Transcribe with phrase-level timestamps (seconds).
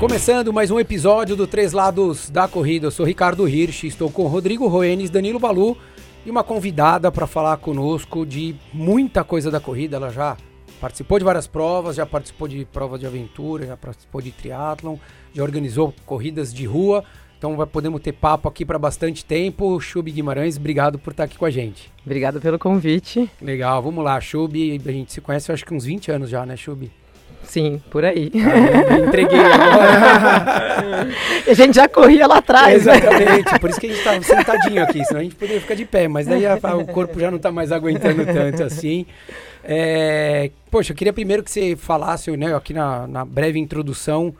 [0.00, 2.86] Começando mais um episódio do Três Lados da Corrida.
[2.86, 5.76] Eu sou Ricardo Hirsch, estou com Rodrigo Roenes, Danilo Balu
[6.24, 9.96] e uma convidada para falar conosco de muita coisa da corrida.
[9.96, 10.36] Ela já
[10.80, 14.96] participou de várias provas, já participou de provas de aventura, já participou de triatlon,
[15.34, 17.04] já organizou corridas de rua.
[17.40, 19.80] Então vai podemos ter papo aqui para bastante tempo.
[19.80, 21.90] Chubi Guimarães, obrigado por estar aqui com a gente.
[22.04, 23.30] Obrigado pelo convite.
[23.40, 24.78] Legal, vamos lá, Chubi.
[24.84, 26.92] A gente se conhece acho que uns 20 anos já, né, Chubi?
[27.42, 28.30] Sim, por aí.
[28.34, 31.08] Ah, entreguei agora.
[31.48, 32.84] a gente já corria lá atrás.
[32.84, 32.96] Né?
[32.98, 35.86] Exatamente, por isso que a gente estava sentadinho aqui, senão a gente poderia ficar de
[35.86, 39.06] pé, mas daí a, a, o corpo já não está mais aguentando tanto assim.
[39.64, 44.34] É, poxa, eu queria primeiro que você falasse, né, aqui na, na breve introdução,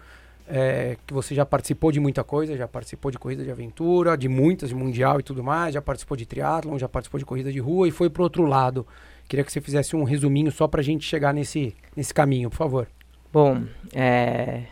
[0.53, 4.29] é, que você já participou de muita coisa, já participou de corrida de aventura, de
[4.29, 7.61] muitas, de mundial e tudo mais, já participou de triatlon, já participou de corrida de
[7.61, 8.87] rua e foi para outro lado.
[9.29, 12.57] Queria que você fizesse um resuminho só para a gente chegar nesse, nesse caminho, por
[12.57, 12.89] favor.
[13.33, 13.63] Bom,
[13.95, 14.63] é...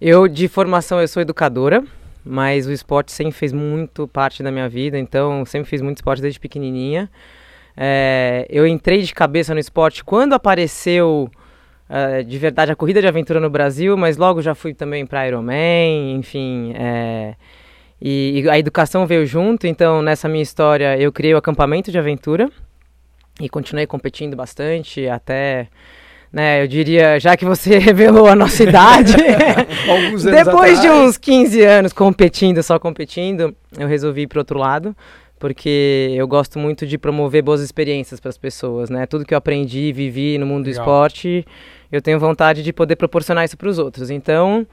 [0.00, 1.84] eu de formação eu sou educadora,
[2.24, 6.20] mas o esporte sempre fez muito parte da minha vida, então sempre fiz muito esporte
[6.20, 7.08] desde pequenininha.
[7.76, 8.44] É...
[8.50, 11.30] eu entrei de cabeça no esporte quando apareceu
[11.88, 15.26] uh, de verdade a corrida de aventura no Brasil, mas logo já fui também para
[15.26, 16.72] Ironman, enfim.
[16.74, 17.34] É...
[18.00, 21.98] E, e a educação veio junto, então nessa minha história eu criei o acampamento de
[21.98, 22.50] aventura
[23.40, 25.68] e continuei competindo bastante até
[26.32, 26.62] né?
[26.62, 29.14] Eu diria, já que você revelou a nossa idade,
[30.22, 30.80] depois atrás.
[30.82, 34.94] de uns 15 anos competindo, só competindo, eu resolvi ir para outro lado,
[35.38, 39.06] porque eu gosto muito de promover boas experiências para as pessoas, né?
[39.06, 40.84] Tudo que eu aprendi, vivi no mundo Legal.
[40.84, 41.46] do esporte,
[41.92, 44.10] eu tenho vontade de poder proporcionar isso para os outros.
[44.10, 44.66] Então,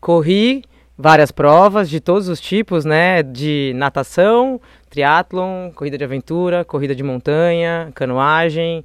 [0.00, 0.64] corri
[0.98, 3.22] várias provas de todos os tipos, né?
[3.22, 8.84] De natação, triatlon, corrida de aventura, corrida de montanha, canoagem,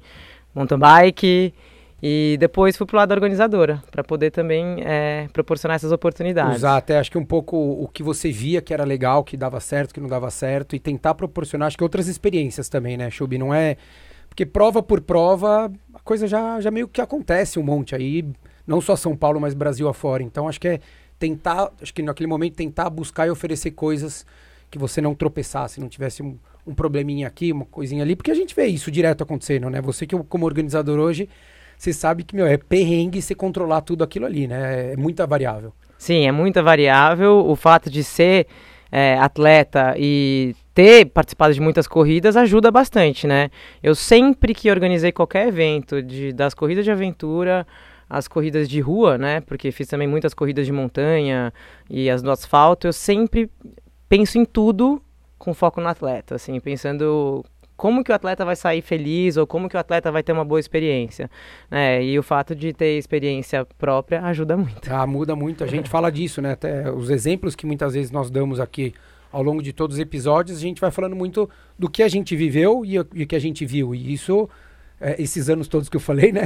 [0.54, 1.52] mountain bike
[2.02, 6.58] e depois fui pro lado da organizadora, para poder também é, proporcionar essas oportunidades.
[6.58, 9.58] Usar até, acho que um pouco o que você via que era legal, que dava
[9.60, 13.38] certo, que não dava certo, e tentar proporcionar, acho que outras experiências também, né, Chubi?
[13.38, 13.76] Não é.
[14.28, 18.22] Porque prova por prova, a coisa já, já meio que acontece um monte aí,
[18.66, 20.22] não só São Paulo, mas Brasil afora.
[20.22, 20.80] Então acho que é
[21.18, 24.26] tentar, acho que naquele momento tentar buscar e oferecer coisas
[24.70, 26.36] que você não tropeçasse, não tivesse um,
[26.66, 29.80] um probleminha aqui, uma coisinha ali, porque a gente vê isso direto acontecendo, né?
[29.80, 31.28] Você que como organizador hoje
[31.76, 34.92] você sabe que, meu, é perrengue você controlar tudo aquilo ali, né?
[34.92, 35.72] É muita variável.
[35.98, 37.46] Sim, é muita variável.
[37.46, 38.46] O fato de ser
[38.90, 43.50] é, atleta e ter participado de muitas corridas ajuda bastante, né?
[43.82, 47.66] Eu sempre que organizei qualquer evento, de, das corridas de aventura,
[48.08, 49.40] as corridas de rua, né?
[49.40, 51.52] Porque fiz também muitas corridas de montanha
[51.88, 53.50] e as do asfalto, eu sempre
[54.08, 55.02] penso em tudo
[55.38, 57.44] com foco no atleta, assim, pensando
[57.76, 60.44] como que o atleta vai sair feliz ou como que o atleta vai ter uma
[60.44, 61.30] boa experiência.
[61.70, 62.02] Né?
[62.02, 64.92] E o fato de ter experiência própria ajuda muito.
[64.92, 65.62] Ah, muda muito.
[65.62, 66.52] A gente fala disso, né?
[66.52, 68.94] Até os exemplos que muitas vezes nós damos aqui
[69.30, 71.48] ao longo de todos os episódios, a gente vai falando muito
[71.78, 73.94] do que a gente viveu e o que a gente viu.
[73.94, 74.48] E isso,
[74.98, 76.42] é, esses anos todos que eu falei, né?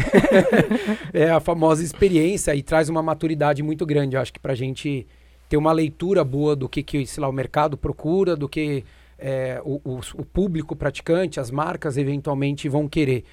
[1.14, 4.16] é a famosa experiência e traz uma maturidade muito grande.
[4.16, 5.06] Eu acho que para a gente
[5.48, 8.84] ter uma leitura boa do que, que sei lá, o mercado procura, do que
[9.20, 13.24] é, o, o, o, público praticante, as marcas eventualmente vão querer.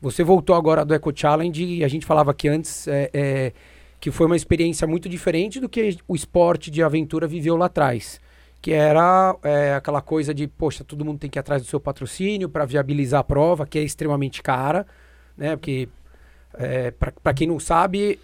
[0.00, 3.52] Você voltou agora do Eco Challenge e a gente falava aqui antes é, é,
[4.00, 8.20] que foi uma experiência muito diferente do que o esporte de aventura viveu lá atrás.
[8.60, 11.78] Que era é, aquela coisa de, poxa, todo mundo tem que ir atrás do seu
[11.78, 14.86] patrocínio para viabilizar a prova, que é extremamente cara,
[15.36, 15.54] né?
[15.54, 15.88] Porque,
[16.54, 18.18] é, para quem não sabe,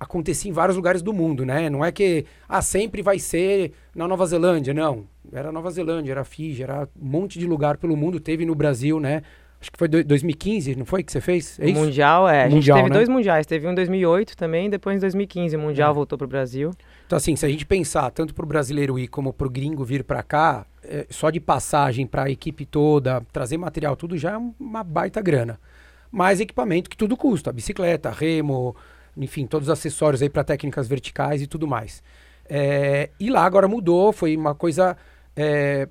[0.00, 1.68] acontecia em vários lugares do mundo, né?
[1.68, 5.06] Não é que ah, sempre vai ser na Nova Zelândia, não.
[5.32, 8.98] Era Nova Zelândia, era Fiji, era um monte de lugar pelo mundo, teve no Brasil,
[8.98, 9.22] né?
[9.60, 11.58] Acho que foi 2015, não foi que você fez?
[11.60, 12.44] É mundial, é.
[12.44, 12.88] A gente teve né?
[12.88, 13.44] dois mundiais.
[13.44, 15.94] Teve um em 2008 também, depois em 2015 o Mundial é.
[15.94, 16.70] voltou para o Brasil.
[17.04, 19.84] Então, assim, se a gente pensar tanto para o brasileiro ir como para o gringo
[19.84, 24.32] vir para cá, é, só de passagem para a equipe toda, trazer material, tudo já
[24.32, 25.60] é uma baita grana.
[26.10, 27.52] Mais equipamento que tudo custa.
[27.52, 28.74] Bicicleta, remo,
[29.14, 32.02] enfim, todos os acessórios aí para técnicas verticais e tudo mais.
[32.48, 34.96] É, e lá agora mudou, foi uma coisa
[35.36, 35.88] é,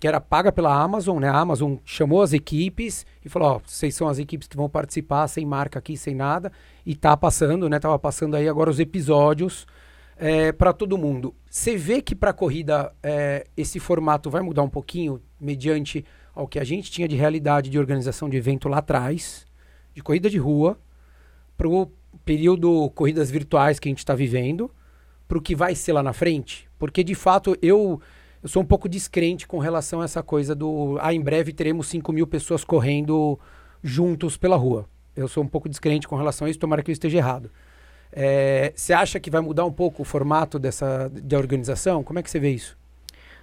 [0.00, 1.28] que era paga pela Amazon, né?
[1.28, 5.44] A Amazon chamou as equipes e falou, vocês são as equipes que vão participar sem
[5.44, 6.50] marca aqui, sem nada,
[6.86, 7.78] e tá passando, né?
[7.78, 9.66] Tava passando aí agora os episódios
[10.16, 11.34] é, para todo mundo.
[11.50, 16.48] Você vê que para a corrida é, esse formato vai mudar um pouquinho mediante ao
[16.48, 19.46] que a gente tinha de realidade de organização de evento lá atrás,
[19.94, 20.78] de corrida de rua,
[21.58, 21.90] pro
[22.24, 24.70] período corridas virtuais que a gente está vivendo
[25.28, 28.00] para o que vai ser lá na frente, porque de fato eu
[28.42, 30.98] eu sou um pouco descrente com relação a essa coisa do.
[31.00, 33.38] Ah, em breve teremos 5 mil pessoas correndo
[33.82, 34.86] juntos pela rua.
[35.14, 37.50] Eu sou um pouco descrente com relação a isso, tomara que eu esteja errado.
[38.12, 42.02] É, você acha que vai mudar um pouco o formato dessa de organização?
[42.02, 42.78] Como é que você vê isso?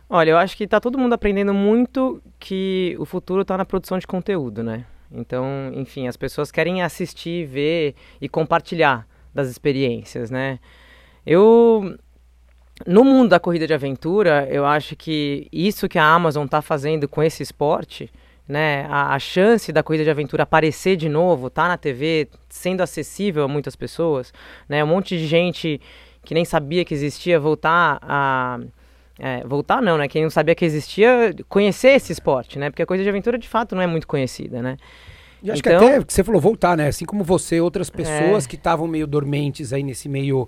[0.09, 3.99] Olha, eu acho que está todo mundo aprendendo muito que o futuro está na produção
[3.99, 4.85] de conteúdo, né?
[5.11, 10.59] Então, enfim, as pessoas querem assistir, ver e compartilhar das experiências, né?
[11.25, 11.97] Eu
[12.85, 17.07] no mundo da corrida de aventura, eu acho que isso que a Amazon está fazendo
[17.07, 18.12] com esse esporte,
[18.47, 22.81] né, a, a, chance da corrida de aventura aparecer de novo, tá na TV, sendo
[22.81, 24.31] acessível a muitas pessoas,
[24.69, 25.81] né, um monte de gente
[26.24, 28.59] que nem sabia que existia voltar a
[29.19, 30.07] é, voltar não, né?
[30.07, 32.69] Quem não sabia que existia, conhecer esse esporte, né?
[32.69, 34.77] Porque a corrida de aventura de fato não é muito conhecida, né?
[35.41, 36.88] E acho então, que até que você falou voltar, né?
[36.88, 38.47] Assim como você, outras pessoas é...
[38.47, 40.47] que estavam meio dormentes aí nesse meio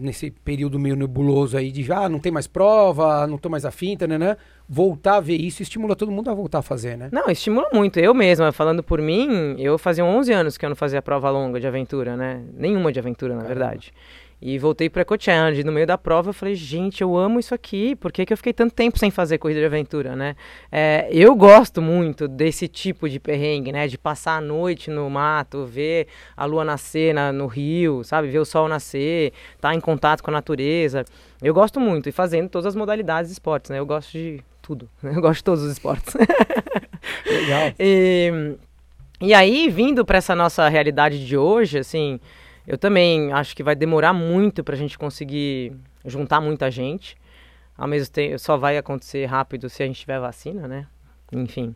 [0.00, 3.64] nesse período meio nebuloso aí de já ah, não tem mais prova, não tô mais
[3.64, 4.36] afim, né, né?
[4.68, 7.08] Voltar a ver isso estimula todo mundo a voltar a fazer, né?
[7.12, 7.98] Não, estimula muito.
[7.98, 11.60] Eu mesma, falando por mim, eu fazia 11 anos que eu não fazia prova longa
[11.60, 12.42] de aventura, né?
[12.54, 13.54] Nenhuma de aventura, na Caramba.
[13.60, 13.92] verdade.
[14.42, 15.62] E voltei para Eco Challenge.
[15.64, 17.94] No meio da prova, eu falei, gente, eu amo isso aqui.
[17.94, 20.34] Por que, que eu fiquei tanto tempo sem fazer corrida de aventura, né?
[20.72, 23.86] É, eu gosto muito desse tipo de perrengue, né?
[23.86, 28.28] De passar a noite no mato, ver a lua nascer na, no rio, sabe?
[28.28, 31.04] Ver o sol nascer, estar tá em contato com a natureza.
[31.42, 32.08] Eu gosto muito.
[32.08, 33.78] E fazendo todas as modalidades de esportes, né?
[33.78, 34.88] Eu gosto de tudo.
[35.04, 36.14] Eu gosto de todos os esportes.
[37.26, 37.72] Legal.
[37.78, 38.56] e,
[39.20, 42.18] e aí, vindo para essa nossa realidade de hoje, assim...
[42.66, 45.72] Eu também acho que vai demorar muito para a gente conseguir
[46.04, 47.16] juntar muita gente.
[47.76, 50.86] Ao mesmo tempo, só vai acontecer rápido se a gente tiver vacina, né?
[51.32, 51.74] Enfim.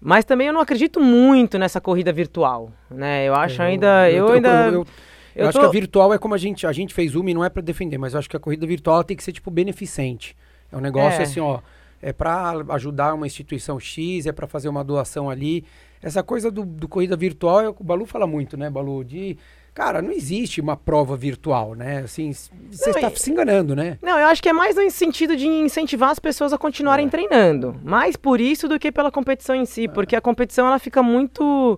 [0.00, 3.26] Mas também eu não acredito muito nessa corrida virtual, né?
[3.26, 4.86] Eu acho eu, ainda, eu, eu, eu ainda eu,
[5.34, 5.60] eu acho tô...
[5.60, 7.62] que a virtual é como a gente, a gente fez uma e não é para
[7.62, 10.36] defender, mas eu acho que a corrida virtual tem que ser tipo beneficente.
[10.70, 11.22] É um negócio é.
[11.22, 11.60] assim, ó,
[12.02, 15.64] é para ajudar uma instituição X, é para fazer uma doação ali.
[16.02, 19.38] Essa coisa do, do corrida virtual, é, o Balu fala muito, né, Balu, de
[19.74, 22.02] Cara, não existe uma prova virtual, né?
[22.04, 22.32] Assim,
[22.70, 23.98] você está se enganando, né?
[24.00, 27.10] Não, eu acho que é mais no sentido de incentivar as pessoas a continuarem é.
[27.10, 27.74] treinando.
[27.82, 29.88] Mais por isso do que pela competição em si, é.
[29.88, 31.76] porque a competição ela fica muito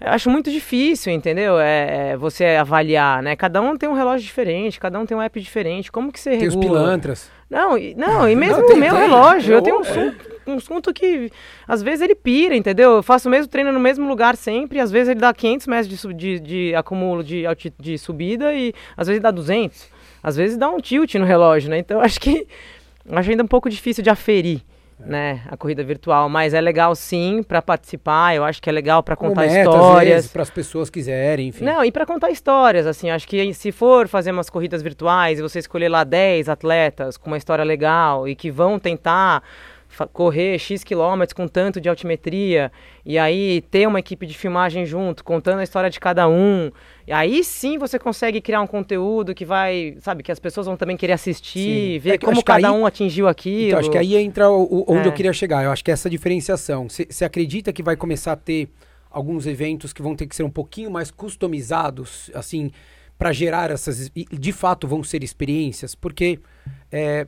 [0.00, 1.60] eu acho muito difícil, entendeu?
[1.60, 3.36] É, é, você avaliar, né?
[3.36, 5.92] Cada um tem um relógio diferente, cada um tem um app diferente.
[5.92, 6.60] Como que você tem regula?
[6.60, 7.30] Tem os pilantras.
[7.50, 10.14] Não, e, não, e mesmo o meu relógio, eu, eu tenho um, é.
[10.46, 11.28] um assunto que
[11.66, 12.92] às vezes ele pira, entendeu?
[12.92, 16.00] Eu faço o mesmo treino no mesmo lugar sempre, às vezes ele dá 500 metros
[16.00, 17.42] de, de, de acúmulo de,
[17.78, 19.88] de subida e às vezes dá 200.
[20.22, 21.78] Às vezes dá um tilt no relógio, né?
[21.78, 22.46] Então acho que
[23.10, 24.62] acho ainda um pouco difícil de aferir
[25.04, 29.02] né, a corrida virtual, mas é legal sim para participar, eu acho que é legal
[29.02, 31.64] para contar meta, histórias, para as pessoas quiserem, enfim.
[31.64, 35.42] Não, e para contar histórias, assim, acho que se for fazer umas corridas virtuais e
[35.42, 39.42] você escolher lá 10 atletas com uma história legal e que vão tentar
[40.12, 42.70] correr X quilômetros com tanto de altimetria,
[43.04, 46.70] e aí ter uma equipe de filmagem junto, contando a história de cada um.
[47.06, 50.76] E aí sim você consegue criar um conteúdo que vai, sabe, que as pessoas vão
[50.76, 51.98] também querer assistir, sim.
[51.98, 53.68] ver é como cada aí, um atingiu aquilo.
[53.68, 55.08] Então, acho que aí entra o, o, onde é.
[55.08, 55.64] eu queria chegar.
[55.64, 56.88] Eu acho que é essa diferenciação.
[56.88, 58.68] Você acredita que vai começar a ter
[59.10, 62.70] alguns eventos que vão ter que ser um pouquinho mais customizados, assim,
[63.18, 64.10] para gerar essas.
[64.14, 65.94] De fato, vão ser experiências?
[65.94, 66.38] Porque.
[66.92, 67.26] É,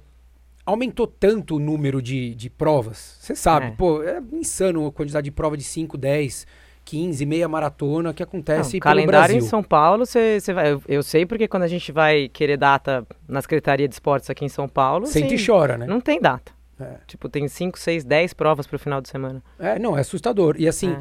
[0.64, 3.17] aumentou tanto o número de, de provas.
[3.20, 3.70] Você sabe, é.
[3.70, 6.46] pô, é insano a quantidade de prova de 5, 10,
[6.84, 9.39] 15, meia maratona que acontece Não, calendário Brasil.
[9.39, 10.72] em São Paulo, você vai.
[10.72, 14.44] Eu, eu, sei porque quando a gente vai querer data na Secretaria de Esportes aqui
[14.44, 15.06] em São Paulo.
[15.06, 15.86] Sente assim, e chora, né?
[15.86, 16.53] Não tem data.
[16.81, 16.96] É.
[17.06, 19.43] Tipo, tem 5, 6, 10 provas pro final de semana.
[19.58, 20.56] É, não, é assustador.
[20.58, 20.96] E assim,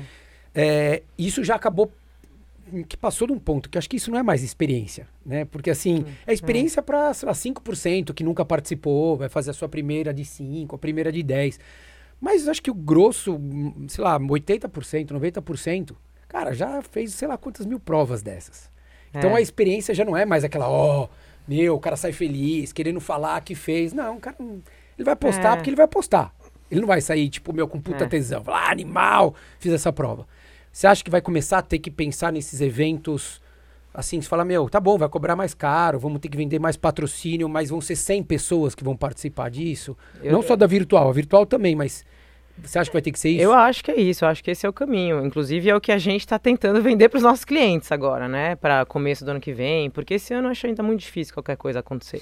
[0.54, 0.64] é.
[0.64, 1.92] é isso já acabou
[2.88, 5.46] que passou de um ponto que acho que isso não é mais experiência, né?
[5.46, 6.84] Porque assim, é experiência é.
[6.84, 10.80] para, sei lá, 5% que nunca participou, vai fazer a sua primeira de 5, a
[10.80, 11.60] primeira de 10.
[12.20, 13.40] Mas acho que o grosso,
[13.88, 15.96] sei lá, 80%, 90%,
[16.28, 18.70] cara, já fez sei lá quantas mil provas dessas.
[19.14, 19.36] Então é.
[19.36, 21.10] a experiência já não é mais aquela, ó, oh,
[21.48, 23.92] meu, o cara sai feliz, querendo falar que fez.
[23.94, 25.56] Não, o cara, ele vai postar é.
[25.56, 26.34] porque ele vai postar.
[26.70, 28.08] Ele não vai sair, tipo, meu, com puta é.
[28.08, 28.44] tesão.
[28.44, 30.26] Falar, ah, animal, fiz essa prova.
[30.72, 33.42] Você acha que vai começar a ter que pensar nesses eventos
[33.94, 36.78] assim, você fala, meu, tá bom, vai cobrar mais caro, vamos ter que vender mais
[36.78, 39.98] patrocínio, mas vão ser 100 pessoas que vão participar disso?
[40.24, 42.06] Eu, Não só da virtual, a virtual também, mas
[42.64, 43.42] você acha que vai ter que ser isso?
[43.42, 45.26] Eu acho que é isso, eu acho que esse é o caminho.
[45.26, 48.56] Inclusive é o que a gente está tentando vender para os nossos clientes agora, né?
[48.56, 51.58] Para começo do ano que vem, porque esse ano eu acho ainda muito difícil qualquer
[51.58, 52.22] coisa acontecer.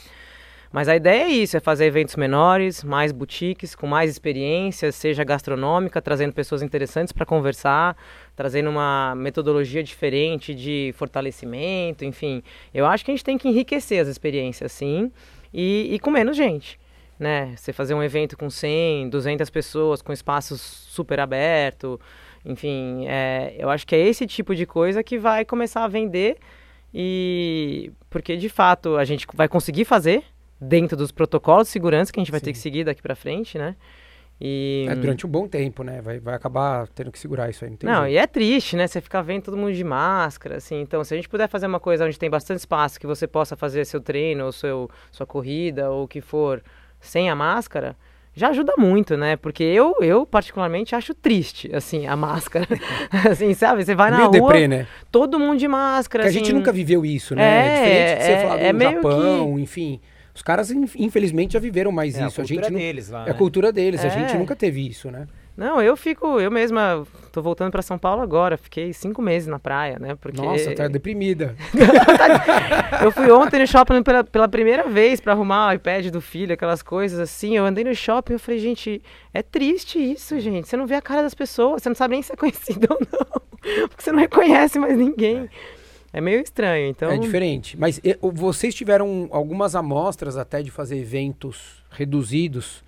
[0.71, 5.23] Mas a ideia é isso, é fazer eventos menores, mais boutiques, com mais experiências, seja
[5.23, 7.97] gastronômica, trazendo pessoas interessantes para conversar,
[8.39, 12.41] trazendo uma metodologia diferente de fortalecimento, enfim.
[12.73, 15.11] Eu acho que a gente tem que enriquecer as experiências, sim,
[15.53, 16.79] e, e com menos gente.
[17.19, 17.53] né?
[17.57, 21.99] Você fazer um evento com 100, 200 pessoas, com espaços super aberto,
[22.45, 26.37] enfim, é, eu acho que é esse tipo de coisa que vai começar a vender
[26.93, 30.23] e porque de fato a gente vai conseguir fazer
[30.61, 32.45] dentro dos protocolos de segurança que a gente vai Sim.
[32.45, 33.75] ter que seguir daqui para frente, né?
[34.41, 34.85] E...
[34.89, 36.01] É, durante um bom tempo, né?
[36.01, 37.71] Vai, vai acabar tendo que segurar isso aí.
[37.83, 38.87] Não, não e é triste, né?
[38.87, 40.79] Você ficar vendo todo mundo de máscara, assim.
[40.79, 43.57] Então, se a gente puder fazer uma coisa onde tem bastante espaço que você possa
[43.57, 46.63] fazer seu treino, ou seu, sua corrida, ou o que for,
[47.01, 47.97] sem a máscara,
[48.33, 49.35] já ajuda muito, né?
[49.35, 52.67] Porque eu, eu particularmente acho triste, assim, a máscara.
[53.29, 53.83] assim, sabe?
[53.83, 54.87] Você vai na meio rua, deprê, né?
[55.11, 56.23] todo mundo de máscara.
[56.23, 56.37] Porque assim...
[56.37, 56.57] a gente assim.
[56.57, 57.43] nunca viveu isso, né?
[57.43, 59.61] É, é diferente de você é, falar do é Japão, que...
[59.61, 59.99] enfim.
[60.39, 62.39] Os caras, infelizmente, já viveram mais é, isso.
[62.39, 63.33] A, cultura a gente deles lá, É a né?
[63.33, 64.05] cultura deles.
[64.05, 64.09] A é.
[64.09, 65.27] gente nunca teve isso, né?
[65.57, 69.59] Não, eu fico, eu mesma tô voltando para São Paulo agora, fiquei cinco meses na
[69.59, 70.15] praia, né?
[70.15, 70.41] Porque...
[70.41, 71.57] Nossa, tá deprimida.
[73.03, 76.53] eu fui ontem no shopping pela, pela primeira vez para arrumar o iPad do filho,
[76.53, 77.57] aquelas coisas assim.
[77.57, 79.01] Eu andei no shopping e falei, gente,
[79.33, 80.69] é triste isso, gente.
[80.69, 82.99] Você não vê a cara das pessoas, você não sabe nem se é conhecido ou
[83.11, 85.39] não, porque você não reconhece mais ninguém.
[85.39, 85.78] É.
[86.11, 87.11] É meio estranho, então.
[87.11, 87.77] É diferente.
[87.77, 88.01] Mas
[88.33, 92.83] vocês tiveram algumas amostras até de fazer eventos reduzidos,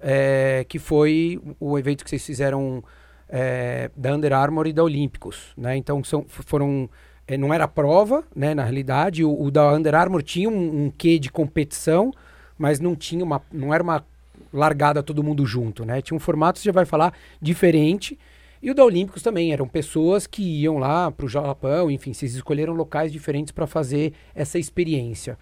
[0.00, 2.84] é, que foi o evento que vocês fizeram
[3.28, 5.76] é, da Under Armour e da Olímpicos, né?
[5.76, 6.88] Então são, foram.
[7.26, 8.54] É, não era prova, né?
[8.54, 12.12] Na realidade, o, o da Under Armour tinha um, um quê de competição,
[12.58, 13.42] mas não tinha uma.
[13.52, 14.04] não era uma
[14.52, 16.00] largada todo mundo junto, né?
[16.00, 18.18] Tinha um formato, você já vai falar, diferente.
[18.66, 22.34] E o da Olímpicos também, eram pessoas que iam lá para o Japão, enfim, vocês
[22.34, 25.38] escolheram locais diferentes para fazer essa experiência.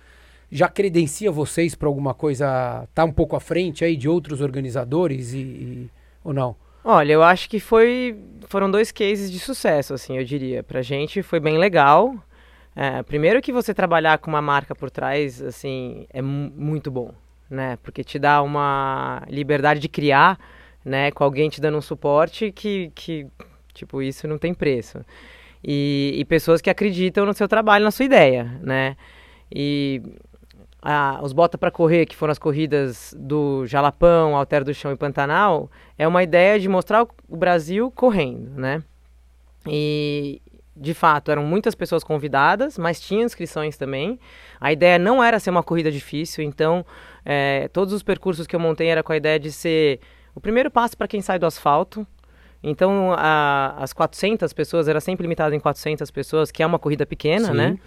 [0.52, 5.32] Já credencia vocês para alguma coisa, tá um pouco à frente aí de outros organizadores
[5.32, 5.90] e, e,
[6.22, 6.54] ou não?
[6.84, 8.14] Olha, eu acho que foi,
[8.46, 10.62] foram dois cases de sucesso, assim, eu diria.
[10.62, 12.14] Pra gente foi bem legal.
[12.76, 17.10] É, primeiro que você trabalhar com uma marca por trás, assim, é muito bom,
[17.48, 17.78] né?
[17.82, 20.38] Porque te dá uma liberdade de criar
[20.84, 21.10] né?
[21.10, 23.26] Com alguém te dando um suporte que, que
[23.72, 25.04] tipo, isso não tem preço.
[25.62, 28.96] E, e pessoas que acreditam no seu trabalho, na sua ideia, né?
[29.50, 30.02] E
[30.82, 34.96] a, os Bota para Correr, que foram as corridas do Jalapão, Alter do Chão e
[34.96, 38.82] Pantanal, é uma ideia de mostrar o Brasil correndo, né?
[39.66, 40.42] E,
[40.76, 44.20] de fato, eram muitas pessoas convidadas, mas tinha inscrições também.
[44.60, 46.84] A ideia não era ser uma corrida difícil, então
[47.24, 50.00] é, todos os percursos que eu montei era com a ideia de ser
[50.34, 52.06] o primeiro passo para quem sai do asfalto.
[52.62, 57.04] Então, a, as 400 pessoas, era sempre limitado em 400 pessoas, que é uma corrida
[57.04, 57.52] pequena, Sim.
[57.52, 57.78] né?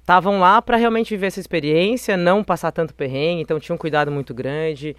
[0.00, 3.78] Estavam é, lá para realmente viver essa experiência, não passar tanto perrengue, então tinha um
[3.78, 4.96] cuidado muito grande.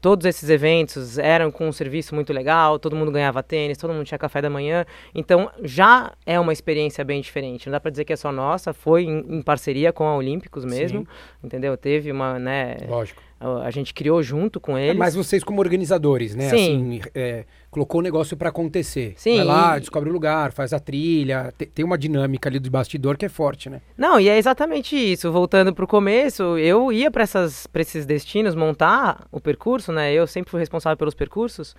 [0.00, 4.06] Todos esses eventos eram com um serviço muito legal, todo mundo ganhava tênis, todo mundo
[4.06, 4.84] tinha café da manhã.
[5.14, 7.66] Então já é uma experiência bem diferente.
[7.66, 10.64] Não dá para dizer que é só nossa, foi em, em parceria com a Olímpicos
[10.64, 11.06] mesmo, Sim.
[11.44, 11.76] entendeu?
[11.76, 12.78] Teve uma, né?
[12.88, 13.22] Lógico
[13.62, 14.96] a gente criou junto com é, eles.
[14.96, 16.48] É, mas vocês como organizadores, né?
[16.48, 16.54] Sim.
[17.00, 19.14] Assim, é, colocou o negócio para acontecer.
[19.16, 19.36] Sim.
[19.36, 21.52] Vai lá, descobre o lugar, faz a trilha.
[21.74, 23.80] Tem uma dinâmica ali do bastidor que é forte, né?
[23.96, 25.30] Não, e é exatamente isso.
[25.32, 30.12] Voltando para o começo, eu ia para esses destinos montar o percurso, né?
[30.12, 31.74] Eu sempre fui responsável pelos percursos,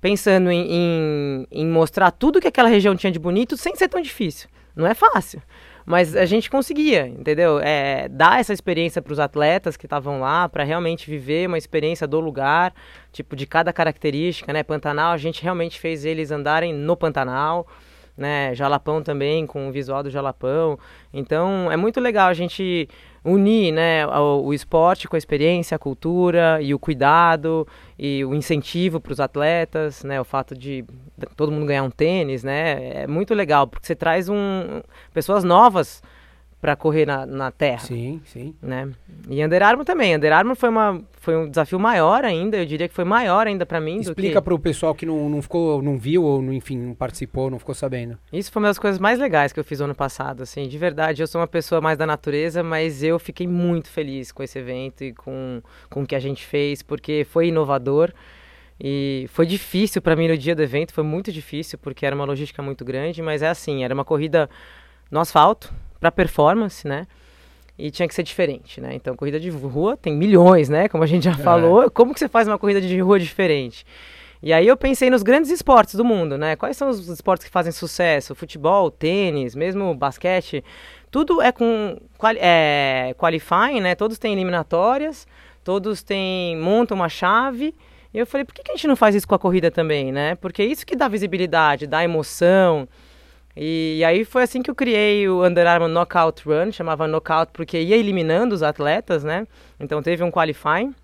[0.00, 4.00] pensando em, em, em mostrar tudo que aquela região tinha de bonito sem ser tão
[4.00, 4.48] difícil.
[4.74, 5.42] Não é fácil.
[5.86, 7.60] Mas a gente conseguia, entendeu?
[7.60, 12.06] É, dar essa experiência para os atletas que estavam lá, para realmente viver uma experiência
[12.06, 12.72] do lugar,
[13.12, 14.62] tipo, de cada característica, né?
[14.62, 17.66] Pantanal, a gente realmente fez eles andarem no Pantanal,
[18.16, 18.54] né?
[18.54, 20.78] Jalapão também, com o visual do Jalapão.
[21.12, 22.88] Então, é muito legal a gente
[23.24, 27.66] unir né, o, o, esporte com a experiência, a cultura e o cuidado
[27.98, 30.84] e o incentivo para os atletas, né, o fato de
[31.34, 36.02] todo mundo ganhar um tênis, né, é muito legal porque você traz um, pessoas novas
[36.60, 37.80] para correr na, na terra.
[37.80, 38.54] Sim, sim.
[38.62, 38.90] Né?
[39.28, 40.16] E Under Armour também.
[40.16, 43.64] Under Armour foi, uma, foi um desafio maior ainda, eu diria que foi maior ainda
[43.64, 43.98] para mim.
[43.98, 47.58] Explica para o pessoal que não, não ficou, não viu ou enfim, não participou, não
[47.58, 48.18] ficou sabendo.
[48.32, 51.22] Isso foi uma das coisas mais legais que eu fiz ano passado, assim, de verdade.
[51.22, 55.02] Eu sou uma pessoa mais da natureza, mas eu fiquei muito feliz com esse evento
[55.02, 58.12] e com, com o que a gente fez, porque foi inovador.
[58.78, 62.24] E foi difícil para mim no dia do evento, foi muito difícil, porque era uma
[62.24, 64.50] logística muito grande, mas é assim, era uma corrida
[65.10, 67.06] no asfalto, para performance, né?
[67.76, 68.94] E tinha que ser diferente, né?
[68.94, 70.88] Então, corrida de rua tem milhões, né?
[70.88, 71.34] Como a gente já é.
[71.34, 71.90] falou.
[71.90, 73.84] Como que você faz uma corrida de rua diferente?
[74.40, 76.54] E aí eu pensei nos grandes esportes do mundo, né?
[76.54, 78.34] Quais são os esportes que fazem sucesso?
[78.34, 80.62] Futebol, tênis, mesmo basquete.
[81.10, 81.96] Tudo é com
[82.36, 83.94] é, qualifying, né?
[83.94, 85.26] Todos têm eliminatórias,
[85.64, 87.74] todos têm montam uma chave.
[88.12, 90.12] E eu falei, por que, que a gente não faz isso com a corrida também,
[90.12, 90.34] né?
[90.36, 92.86] Porque é isso que dá visibilidade, dá emoção,
[93.56, 97.80] E, aí foi assim que eu criei o Under Armour Knockout Run, chamava Knockout porque
[97.80, 99.46] ia eliminando os atletas, né?
[99.78, 100.94] Então teve um qualifying,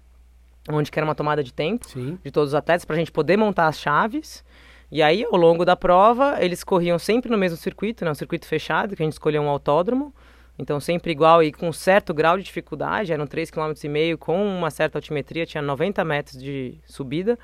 [0.69, 2.19] onde que era uma tomada de tempo Sim.
[2.25, 4.45] de todos os atletas para a gente poder montar as chaves.
[4.91, 8.11] E aí, ao longo da prova, eles corriam sempre no mesmo circuito, né?
[8.11, 10.13] Um circuito fechado, que a gente escolheu um autódromo.
[10.59, 13.13] Então, sempre igual e com um certo grau de dificuldade.
[13.13, 17.39] Eram 3,5 km com uma certa altimetria, tinha 90 metros de subida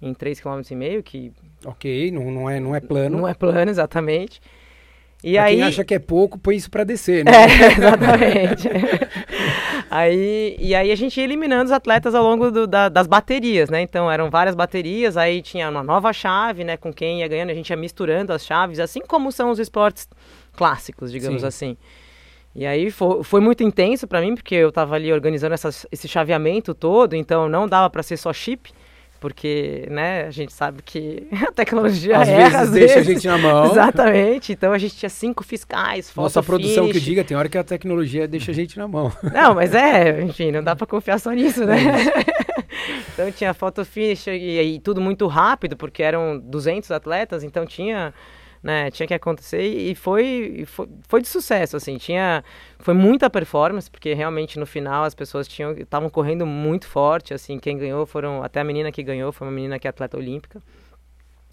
[0.00, 1.32] em 3,5 km, que...
[1.66, 3.18] Ok, não, não, é, não é plano.
[3.18, 4.40] Não é plano, exatamente.
[5.24, 5.56] E pra aí...
[5.56, 7.32] quem acha que é pouco, põe isso para descer, né?
[7.32, 8.68] É, exatamente.
[9.90, 13.68] aí, e aí a gente ia eliminando os atletas ao longo do, da, das baterias,
[13.68, 13.80] né?
[13.80, 16.76] Então eram várias baterias, aí tinha uma nova chave, né?
[16.76, 20.08] Com quem ia ganhando, a gente ia misturando as chaves, assim como são os esportes
[20.54, 21.48] clássicos, digamos Sim.
[21.48, 21.76] assim.
[22.54, 26.06] E aí foi, foi muito intenso para mim, porque eu estava ali organizando essa, esse
[26.06, 28.70] chaveamento todo, então não dava para ser só chip
[29.20, 33.08] porque, né, a gente sabe que a tecnologia às erra, vezes às deixa vezes.
[33.08, 33.66] a gente na mão.
[33.72, 34.52] Exatamente.
[34.52, 36.92] Então a gente tinha cinco fiscais, foto Nossa produção finish.
[36.92, 39.12] que diga, tem hora que a tecnologia deixa a gente na mão.
[39.32, 41.76] Não, mas é, enfim, não dá para confiar só nisso, né?
[43.12, 48.12] então tinha foto finish e, e tudo muito rápido, porque eram 200 atletas, então tinha
[48.62, 48.90] né?
[48.90, 51.96] Tinha que acontecer e foi, foi, foi de sucesso, assim.
[51.98, 52.44] Tinha,
[52.78, 57.58] foi muita performance, porque realmente no final as pessoas tinham estavam correndo muito forte, assim.
[57.58, 60.62] Quem ganhou foram até a menina que ganhou foi uma menina que é atleta olímpica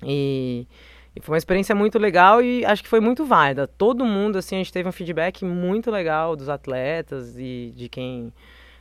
[0.06, 0.68] e,
[1.16, 3.68] e foi uma experiência muito legal e acho que foi muito válida.
[3.68, 8.34] Todo mundo, assim, a gente teve um feedback muito legal dos atletas e de quem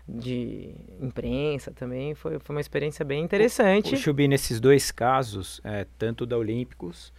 [0.09, 2.15] de imprensa também.
[2.15, 3.95] Foi, foi uma experiência bem interessante.
[3.95, 7.13] O, o Chubi, nesses dois casos, é, tanto da Olímpicos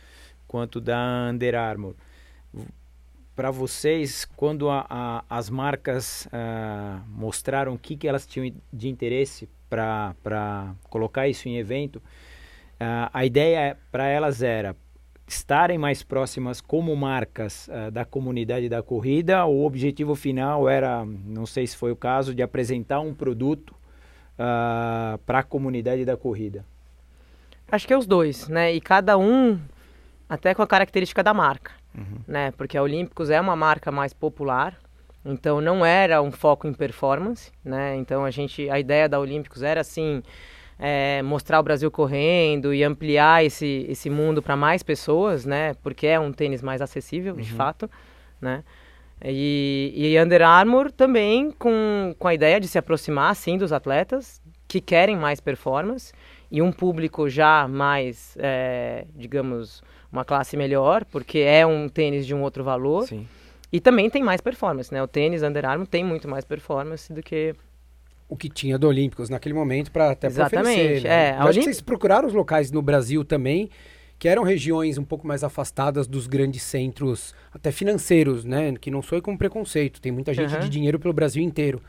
[0.53, 1.95] quanto da Under Armour.
[3.35, 8.87] Para vocês, quando a, a, as marcas uh, mostraram o que, que elas tinham de
[8.87, 14.75] interesse para colocar isso em evento, uh, a ideia para elas era
[15.27, 19.43] estarem mais próximas como marcas uh, da comunidade da corrida.
[19.47, 25.17] O objetivo final era, não sei se foi o caso, de apresentar um produto uh,
[25.25, 26.63] para a comunidade da corrida.
[27.71, 28.71] Acho que é os dois, né?
[28.71, 29.59] E cada um
[30.27, 32.19] até com a característica da marca, uhum.
[32.27, 32.51] né?
[32.51, 34.77] Porque a Olímpicos é uma marca mais popular,
[35.25, 37.95] então não era um foco em performance, né?
[37.95, 40.21] Então a gente, a ideia da Olímpicos era assim
[40.79, 45.73] é, mostrar o Brasil correndo e ampliar esse esse mundo para mais pessoas, né?
[45.83, 47.41] Porque é um tênis mais acessível, uhum.
[47.41, 47.89] de fato,
[48.41, 48.63] né?
[49.23, 54.41] E, e Under Armour também com, com a ideia de se aproximar, assim, dos atletas
[54.67, 56.11] que querem mais performance
[56.51, 59.81] e um público já mais, é, digamos,
[60.13, 63.07] uma classe melhor, porque é um tênis de um outro valor.
[63.07, 63.27] Sim.
[63.71, 65.01] E também tem mais performance, né?
[65.01, 67.55] O tênis Under Armour tem muito mais performance do que
[68.29, 71.29] o que tinha do Olímpicos naquele momento para até Exatamente, oferecer, né?
[71.29, 71.31] é.
[71.31, 71.57] Acho Olimp...
[71.57, 73.69] que vocês procuraram os locais no Brasil também,
[74.17, 78.73] que eram regiões um pouco mais afastadas dos grandes centros, até financeiros, né?
[78.79, 80.59] Que não sou com preconceito, tem muita gente uhum.
[80.59, 81.81] de dinheiro pelo Brasil inteiro.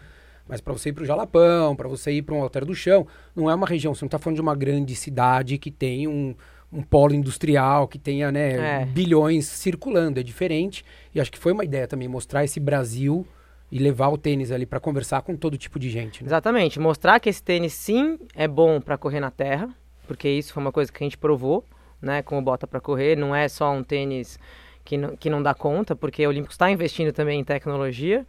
[0.49, 3.07] Mas para você ir para o Jalapão, para você ir para um Alter do Chão,
[3.35, 6.35] não é uma região, você não está falando de uma grande cidade que tem um,
[6.75, 8.85] um polo industrial que tenha né, é.
[8.85, 10.85] bilhões circulando, é diferente.
[11.15, 13.27] E acho que foi uma ideia também mostrar esse Brasil
[13.71, 16.23] e levar o tênis ali para conversar com todo tipo de gente.
[16.23, 16.29] Né?
[16.29, 19.69] Exatamente, mostrar que esse tênis sim é bom para correr na terra,
[20.07, 21.65] porque isso foi uma coisa que a gente provou,
[22.03, 24.39] né, com o bota para correr, não é só um tênis
[24.85, 28.27] que não, que não dá conta, porque o Olímpicos está investindo também em tecnologia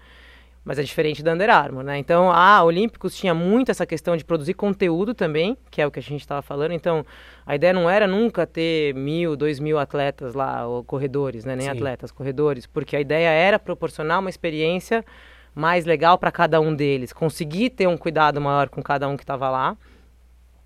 [0.65, 1.99] mas é diferente da Under Armour, né?
[1.99, 5.99] Então, a Olímpicos tinha muito essa questão de produzir conteúdo também, que é o que
[5.99, 6.71] a gente estava falando.
[6.71, 7.05] Então,
[7.45, 11.55] a ideia não era nunca ter mil, dois mil atletas lá, ou corredores, né?
[11.55, 11.73] Nem Sim.
[11.73, 15.05] atletas, corredores, porque a ideia era proporcionar uma experiência
[15.53, 19.23] mais legal para cada um deles, conseguir ter um cuidado maior com cada um que
[19.23, 19.77] estava lá.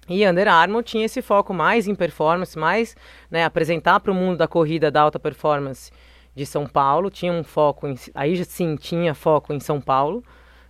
[0.07, 2.95] E Under Armour tinha esse foco mais em performance, mais
[3.29, 5.91] né, apresentar para o mundo da corrida da alta performance
[6.39, 10.23] de São Paulo, tinha um foco em, aí sim tinha foco em São Paulo,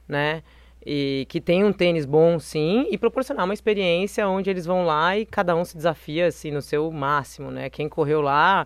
[0.08, 0.41] né?
[0.84, 5.15] E que tem um tênis bom sim e proporcionar uma experiência onde eles vão lá
[5.15, 7.69] e cada um se desafia assim no seu máximo, né?
[7.69, 8.65] Quem correu lá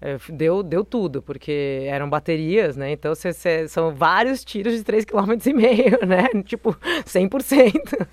[0.00, 2.92] é, deu, deu tudo, porque eram baterias, né?
[2.92, 6.42] Então cê, cê, são vários tiros de 3,5 km, né?
[6.42, 6.74] Tipo,
[7.04, 8.08] 100%.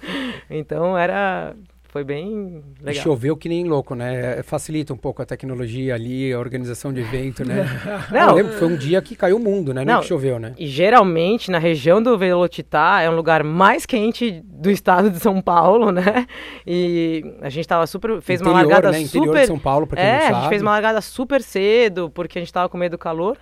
[0.49, 1.55] Então era
[1.97, 2.93] foi bem legal.
[2.93, 4.43] E choveu que nem louco, né?
[4.43, 7.65] Facilita um pouco a tecnologia ali, a organização de evento, né?
[8.11, 9.83] Não, eu lembro que foi um dia que caiu o mundo, né?
[9.83, 10.53] Não, que choveu, né?
[10.59, 15.41] E geralmente na região do Velocitar é um lugar mais quente do estado de São
[15.41, 16.27] Paulo, né?
[16.67, 18.99] E a gente tava super fez Interior, uma largada né?
[18.99, 20.33] Interior super de São Paulo, para quem é, não sabe.
[20.33, 23.37] a gente fez uma largada super cedo porque a gente tava com medo do calor.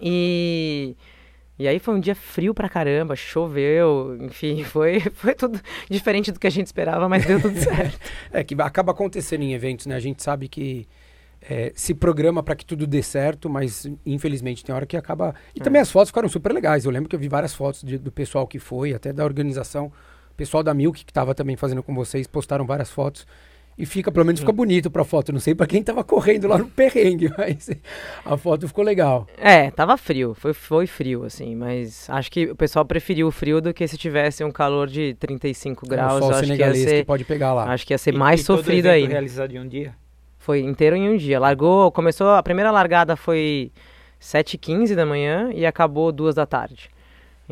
[0.00, 0.96] E
[1.62, 6.40] e aí foi um dia frio pra caramba, choveu, enfim, foi, foi tudo diferente do
[6.40, 7.98] que a gente esperava, mas deu tudo certo.
[8.32, 9.94] é que acaba acontecendo em eventos, né?
[9.94, 10.88] A gente sabe que
[11.40, 15.34] é, se programa para que tudo dê certo, mas infelizmente tem hora que acaba.
[15.54, 15.64] E é.
[15.64, 16.84] também as fotos ficaram super legais.
[16.84, 19.86] Eu lembro que eu vi várias fotos de, do pessoal que foi, até da organização.
[20.30, 23.24] O pessoal da Milk, que estava também fazendo com vocês, postaram várias fotos.
[23.76, 25.32] E fica, pelo menos fica bonito pra foto.
[25.32, 27.70] Não sei para quem tava correndo lá no perrengue, mas
[28.24, 29.26] a foto ficou legal.
[29.38, 30.34] É, tava frio.
[30.34, 31.56] Foi, foi frio, assim.
[31.56, 35.14] Mas acho que o pessoal preferiu o frio do que se tivesse um calor de
[35.14, 36.12] 35 graus.
[36.12, 37.64] É, o sol acho que, ia ser, que pode pegar lá.
[37.72, 39.06] Acho que ia ser e, mais e sofrido aí.
[39.06, 39.94] realizado em um dia?
[40.38, 41.40] Foi inteiro em um dia.
[41.40, 43.72] Largou, começou, a primeira largada foi
[44.20, 46.90] 7h15 da manhã e acabou duas da tarde.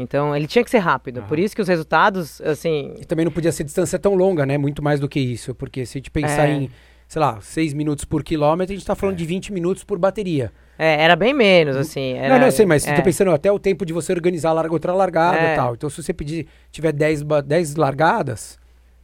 [0.01, 1.23] Então ele tinha que ser rápido.
[1.23, 2.95] Por isso que os resultados, assim.
[3.01, 4.59] E também não podia ser distância tão longa, né?
[4.59, 5.55] Muito mais do que isso.
[5.55, 6.53] Porque se a gente pensar é...
[6.53, 6.71] em,
[7.07, 9.19] sei lá, 6 minutos por quilômetro, a gente está falando é.
[9.19, 10.53] de 20 minutos por bateria.
[10.79, 12.15] É, era bem menos, assim.
[12.15, 12.95] Era, não, não, sei, mas é.
[12.95, 15.55] tô pensando até o tempo de você organizar larga, outra largada e é.
[15.55, 15.75] tal.
[15.75, 18.59] Então, se você pedir, tiver 10, 10 largadas,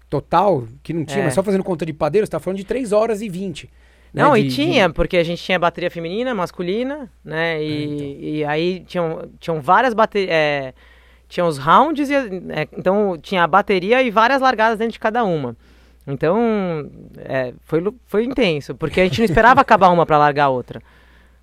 [0.08, 1.24] total, que não tinha, é.
[1.24, 3.68] mas só fazendo conta de padeiro, você tá falando de 3 horas e 20.
[4.16, 4.94] Né, não, de, e tinha, de...
[4.94, 7.62] porque a gente tinha bateria feminina, masculina, né?
[7.62, 8.18] E, é, então.
[8.22, 10.30] e aí tinham, tinham várias baterias.
[10.32, 10.72] É,
[11.28, 15.22] tinha os rounds, e, é, então tinha a bateria e várias largadas dentro de cada
[15.22, 15.54] uma.
[16.06, 20.48] Então, é, foi, foi intenso, porque a gente não esperava acabar uma para largar a
[20.48, 20.80] outra.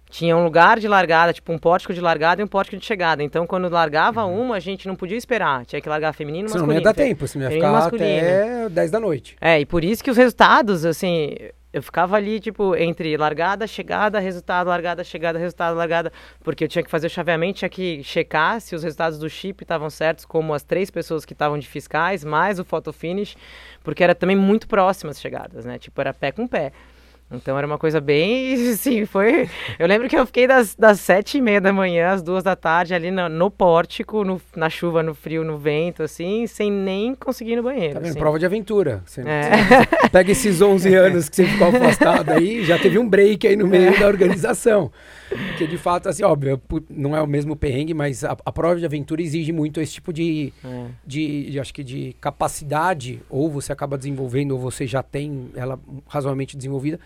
[0.10, 3.22] Tinha um lugar de largada, tipo um pórtico de largada e um pórtico de chegada.
[3.22, 4.42] Então, quando largava uhum.
[4.42, 5.66] uma, a gente não podia esperar.
[5.66, 6.66] Tinha que largar feminino e masculino.
[6.66, 8.18] Senão não ia dar tempo, senão ia ficar masculino.
[8.18, 9.36] até 10 da noite.
[9.42, 11.36] É, e por isso que os resultados, assim,
[11.74, 16.84] eu ficava ali, tipo, entre largada, chegada, resultado, largada, chegada, resultado, largada, porque eu tinha
[16.84, 20.54] que fazer o chaveamento, tinha que checar se os resultados do chip estavam certos, como
[20.54, 23.36] as três pessoas que estavam de fiscais, mais o photo finish,
[23.84, 25.80] porque era também muito próximas chegadas, né?
[25.80, 26.72] Tipo, era pé com pé.
[27.34, 28.58] Então era uma coisa bem.
[28.76, 29.50] Sim, foi.
[29.80, 32.56] Eu lembro que eu fiquei das, das sete e meia da manhã às duas da
[32.56, 37.16] tarde ali no, no pórtico, no, na chuva, no frio, no vento, assim, sem nem
[37.16, 37.94] conseguir ir no banheiro.
[37.94, 38.12] Tá vendo?
[38.12, 38.20] Assim.
[38.20, 39.02] Prova de aventura.
[39.06, 40.10] Você, é.
[40.12, 43.68] pega esses 11 anos que você ficou afastado aí, já teve um break aí no
[43.68, 44.00] meio é.
[44.00, 44.92] da organização.
[45.30, 48.86] Porque de fato, assim, óbvio, não é o mesmo perrengue, mas a, a prova de
[48.86, 50.86] aventura exige muito esse tipo de, é.
[51.06, 55.80] de, de, acho que de capacidade, ou você acaba desenvolvendo, ou você já tem ela
[56.08, 57.00] razoavelmente desenvolvida,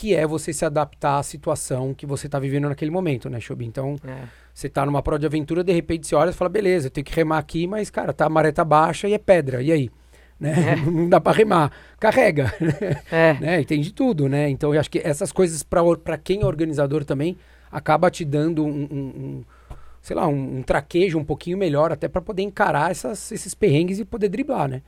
[0.00, 3.66] que é você se adaptar à situação que você está vivendo naquele momento, né, Chobi?
[3.66, 4.22] Então, é.
[4.54, 7.04] você está numa prova de aventura, de repente você olha e fala, beleza, eu tenho
[7.04, 9.90] que remar aqui, mas, cara, tá, a maré tá baixa e é pedra, e aí?
[10.40, 10.72] Né?
[10.72, 10.76] É.
[10.90, 12.50] Não dá para remar, carrega,
[13.12, 13.34] é.
[13.34, 13.60] né?
[13.60, 14.48] Entende tudo, né?
[14.48, 17.36] Então, eu acho que essas coisas, para quem é organizador também,
[17.70, 19.44] acaba te dando um, um, um
[20.00, 23.98] sei lá, um, um, traquejo um pouquinho melhor, até para poder encarar essas, esses perrengues
[23.98, 24.80] e poder driblar, né?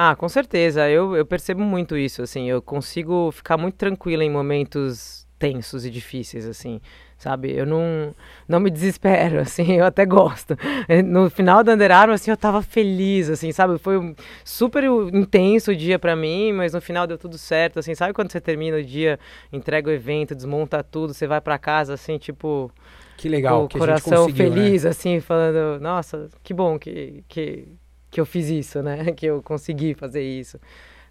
[0.00, 0.88] Ah, com certeza.
[0.88, 2.48] Eu, eu percebo muito isso, assim.
[2.48, 6.80] Eu consigo ficar muito tranquila em momentos tensos e difíceis, assim,
[7.16, 7.52] sabe?
[7.52, 8.14] Eu não,
[8.46, 10.56] não me desespero, assim, eu até gosto.
[11.04, 13.76] No final do Under Armour, assim, eu tava feliz, assim, sabe?
[13.78, 17.92] Foi um super intenso o dia para mim, mas no final deu tudo certo, assim.
[17.96, 19.18] Sabe quando você termina o dia,
[19.52, 22.70] entrega o evento, desmonta tudo, você vai para casa, assim, tipo...
[23.16, 24.90] Que legal, com o coração feliz, né?
[24.90, 27.66] assim, falando, nossa, que bom que, que
[28.10, 29.12] que eu fiz isso, né?
[29.16, 30.58] Que eu consegui fazer isso.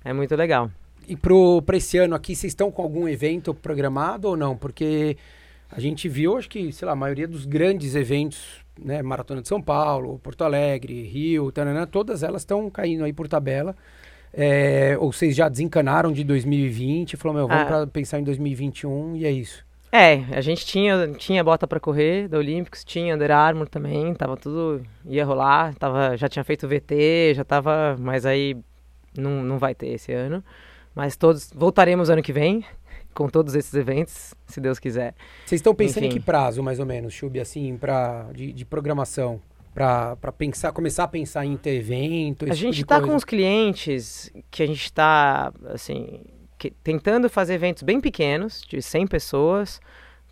[0.04, 0.72] É muito legal.
[1.08, 4.58] E para esse ano aqui, vocês estão com algum evento programado ou não?
[4.58, 5.18] Porque
[5.72, 9.02] a gente viu, acho que, sei lá, a maioria dos grandes eventos, né?
[9.02, 13.76] Maratona de São Paulo, Porto Alegre, Rio, Tanana, todas elas estão caindo aí por tabela.
[14.34, 17.88] É, ou vocês já desencanaram de 2020 e falaram, meu, vamos ah.
[17.88, 19.67] pensar em 2021 e é isso.
[19.92, 24.36] É, a gente tinha, tinha bota para correr da Olímpicos, tinha Under Armour também, tava
[24.36, 28.58] tudo, ia rolar, tava, já tinha feito VT, já tava, mas aí
[29.18, 30.44] não, não vai ter esse ano.
[30.94, 32.66] Mas todos, voltaremos ano que vem,
[33.14, 35.16] com todos esses eventos, se Deus quiser.
[35.46, 36.16] Vocês estão pensando Enfim.
[36.16, 39.40] em que prazo, mais ou menos, Chubi, assim, pra, de, de programação?
[39.78, 42.46] para pensar, começar a pensar em ter evento?
[42.50, 46.22] A gente está tipo com os clientes que a gente está, assim,
[46.58, 49.80] que, tentando fazer eventos bem pequenos, de 100 pessoas,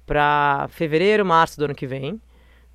[0.05, 2.21] para fevereiro, março do ano que vem,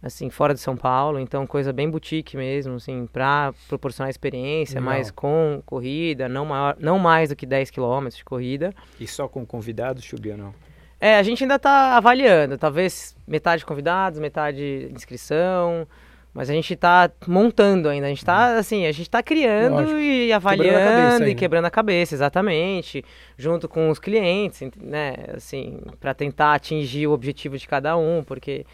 [0.02, 5.10] assim, fora de São Paulo, então coisa bem boutique mesmo, assim, para proporcionar experiência, mais
[5.10, 8.74] com corrida, não, maior, não mais do que 10 quilômetros de corrida.
[8.98, 10.54] E só com convidados, Chubia, não?
[10.98, 15.86] É, a gente ainda está avaliando, talvez metade convidados, metade inscrição,
[16.32, 19.98] mas a gente está montando ainda, a gente está assim, a gente está criando Lógico.
[19.98, 23.04] e avaliando e quebrando a cabeça, exatamente,
[23.36, 28.64] junto com os clientes, né, assim, para tentar atingir o objetivo de cada um, porque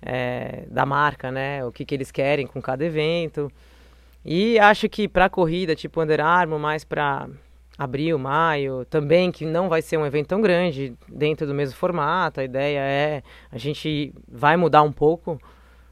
[0.00, 3.52] é, da marca, né, o que, que eles querem com cada evento.
[4.24, 7.28] E acho que para corrida, tipo Under Armour, mais para
[7.78, 12.40] abril, maio, também que não vai ser um evento tão grande dentro do mesmo formato.
[12.40, 15.38] A ideia é a gente vai mudar um pouco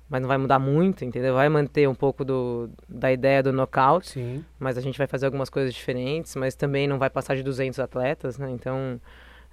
[0.08, 1.34] mas não vai mudar muito, entendeu?
[1.34, 4.44] Vai manter um pouco do, da ideia do knockout, Sim.
[4.58, 7.78] mas a gente vai fazer algumas coisas diferentes, mas também não vai passar de 200
[7.80, 8.50] atletas, né?
[8.50, 9.00] Então,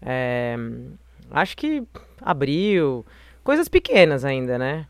[0.02, 0.56] é,
[1.32, 1.84] Acho que
[2.22, 3.06] abril,
[3.44, 4.86] coisas pequenas ainda, né?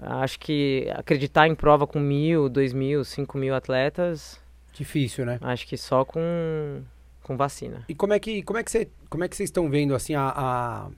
[0.00, 4.38] Acho que acreditar em prova com mil, dois mil, cinco mil atletas.
[4.72, 5.38] Difícil, né?
[5.40, 6.82] Acho que só com,
[7.22, 7.84] com vacina.
[7.88, 10.14] E como é que como é que você como é que vocês estão vendo assim
[10.14, 10.88] a, a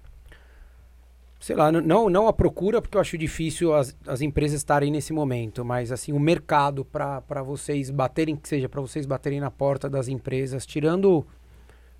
[1.38, 5.12] sei lá, não, não a procura, porque eu acho difícil as, as empresas estarem nesse
[5.12, 9.88] momento, mas assim, o mercado para vocês baterem, que seja para vocês baterem na porta
[9.88, 11.24] das empresas, tirando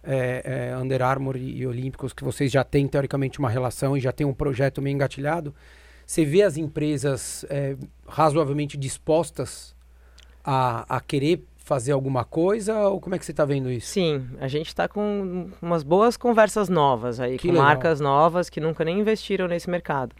[0.02, 4.00] é, é, Under Armour e, e, Olímpicos, que vocês já têm teoricamente uma relação e
[4.00, 5.54] já tem um projeto meio engatilhado,
[6.04, 9.74] você vê as empresas é, razoavelmente dispostas
[10.42, 13.88] a, a querer fazer alguma coisa ou como é que você está vendo isso?
[13.88, 17.66] Sim, a gente está com umas boas conversas novas aí, que com legal.
[17.66, 20.16] marcas novas que nunca nem investiram nesse mercado.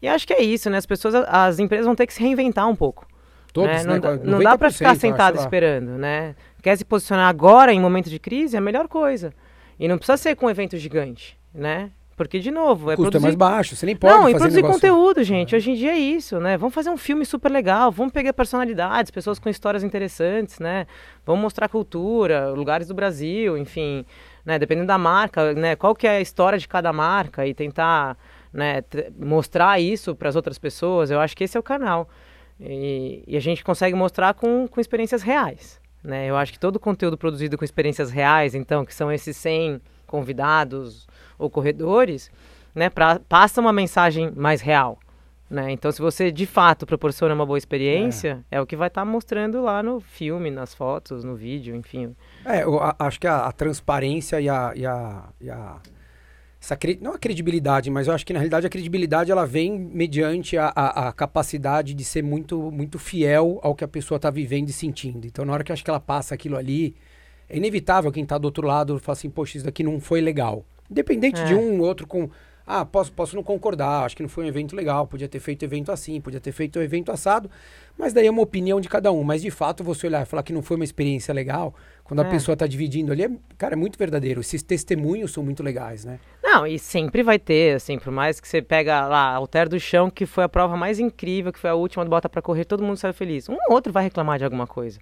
[0.00, 0.78] E acho que é isso, né?
[0.78, 3.08] As pessoas, as empresas vão ter que se reinventar um pouco.
[3.52, 3.98] Todos, né?
[3.98, 4.20] Não, né?
[4.22, 6.36] não dá para ficar sentado acho, esperando, né?
[6.62, 9.34] Quer se posicionar agora em momento de crise, é a melhor coisa.
[9.80, 11.90] E não precisa ser com um evento gigante, né?
[12.18, 13.24] Porque, de novo, é custo produzir...
[13.24, 14.74] é mais baixo, você nem pode Não, e produzir negócio...
[14.74, 15.56] conteúdo, gente.
[15.56, 16.58] Hoje em dia é isso, né?
[16.58, 20.86] Vamos fazer um filme super legal, vamos pegar personalidades, pessoas com histórias interessantes, né?
[21.24, 24.04] Vamos mostrar cultura, lugares do Brasil, enfim,
[24.44, 24.58] né?
[24.58, 25.76] Dependendo da marca, né?
[25.76, 28.18] Qual que é a história de cada marca e tentar
[28.52, 28.82] né,
[29.18, 31.10] mostrar isso para as outras pessoas.
[31.10, 32.08] Eu acho que esse é o canal.
[32.60, 36.26] E, e a gente consegue mostrar com, com experiências reais, né?
[36.26, 39.80] Eu acho que todo o conteúdo produzido com experiências reais, então, que são esses 100
[40.06, 41.06] convidados
[41.38, 42.30] ou corredores,
[42.74, 44.98] né, pra, passa uma mensagem mais real.
[45.50, 45.72] Né?
[45.72, 49.00] Então, se você de fato proporciona uma boa experiência, é, é o que vai estar
[49.00, 52.14] tá mostrando lá no filme, nas fotos, no vídeo, enfim.
[52.44, 55.80] É, eu acho que a, a transparência e a, e a, e a
[56.60, 60.58] essa não a credibilidade, mas eu acho que na realidade a credibilidade ela vem mediante
[60.58, 64.68] a, a, a capacidade de ser muito, muito fiel ao que a pessoa está vivendo
[64.68, 65.26] e sentindo.
[65.26, 66.96] Então, na hora que eu acho que ela passa aquilo ali,
[67.48, 70.64] é inevitável quem está do outro lado falar assim, poxa, isso daqui não foi legal.
[70.90, 71.44] Independente é.
[71.44, 72.30] de um ou outro com.
[72.70, 75.64] Ah, posso, posso não concordar, acho que não foi um evento legal, podia ter feito
[75.64, 77.50] evento assim, podia ter feito um evento assado,
[77.96, 79.24] mas daí é uma opinião de cada um.
[79.24, 81.74] Mas de fato, você olhar e falar que não foi uma experiência legal,
[82.04, 82.28] quando a é.
[82.28, 84.42] pessoa está dividindo ali, é, cara, é muito verdadeiro.
[84.42, 86.20] Esses testemunhos são muito legais, né?
[86.42, 90.10] Não, e sempre vai ter, assim, por mais que você pega lá, Alter do Chão,
[90.10, 92.82] que foi a prova mais incrível, que foi a última do Bota para Correr, todo
[92.82, 93.48] mundo saiu feliz.
[93.48, 94.98] Um ou outro vai reclamar de alguma coisa.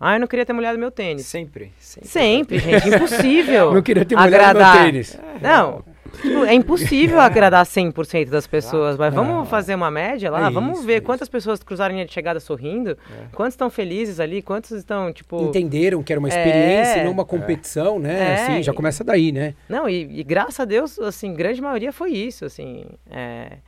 [0.00, 1.26] Ah, eu não queria ter molhado meu tênis.
[1.26, 1.72] Sempre.
[1.78, 2.88] Sempre, sempre gente.
[2.88, 3.74] Impossível.
[3.74, 4.74] não queria ter molhado agradar.
[4.76, 5.18] meu tênis.
[5.42, 5.84] Não.
[6.10, 10.78] Tipo, é impossível agradar 100% das pessoas, mas vamos fazer uma média lá, é vamos
[10.78, 12.96] isso, ver é quantas pessoas cruzaram a linha de chegada sorrindo, é.
[13.32, 15.40] quantos estão felizes ali, quantos estão, tipo...
[15.44, 18.34] Entenderam que era uma experiência e não uma competição, né?
[18.34, 19.54] Assim, já começa daí, né?
[19.68, 23.58] Não, e, e, graças a Deus, assim, grande maioria foi isso, assim, é...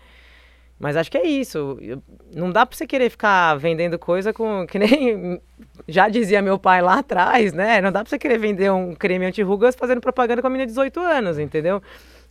[0.83, 1.79] Mas acho que é isso.
[2.35, 4.67] Não dá pra você querer ficar vendendo coisa com.
[4.67, 5.41] Que nem
[5.87, 7.81] já dizia meu pai lá atrás, né?
[7.81, 10.73] Não dá pra você querer vender um creme anti-rugas fazendo propaganda com a menina de
[10.73, 11.81] 18 anos, entendeu?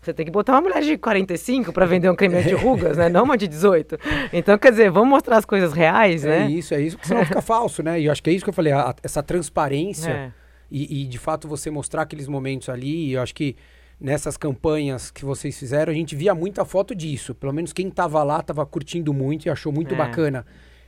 [0.01, 3.07] Você tem que botar uma mulher de 45 para vender um creme anti-rugas, né?
[3.07, 3.97] Não uma de 18.
[4.33, 6.45] Então, quer dizer, vamos mostrar as coisas reais, é né?
[6.47, 8.01] É isso, é isso, porque senão fica falso, né?
[8.01, 10.31] E eu acho que é isso que eu falei, a, essa transparência é.
[10.69, 13.55] e, e, de fato, você mostrar aqueles momentos ali, eu acho que
[14.01, 17.35] nessas campanhas que vocês fizeram, a gente via muita foto disso.
[17.35, 19.97] Pelo menos quem estava lá estava curtindo muito e achou muito é.
[19.97, 20.43] bacana.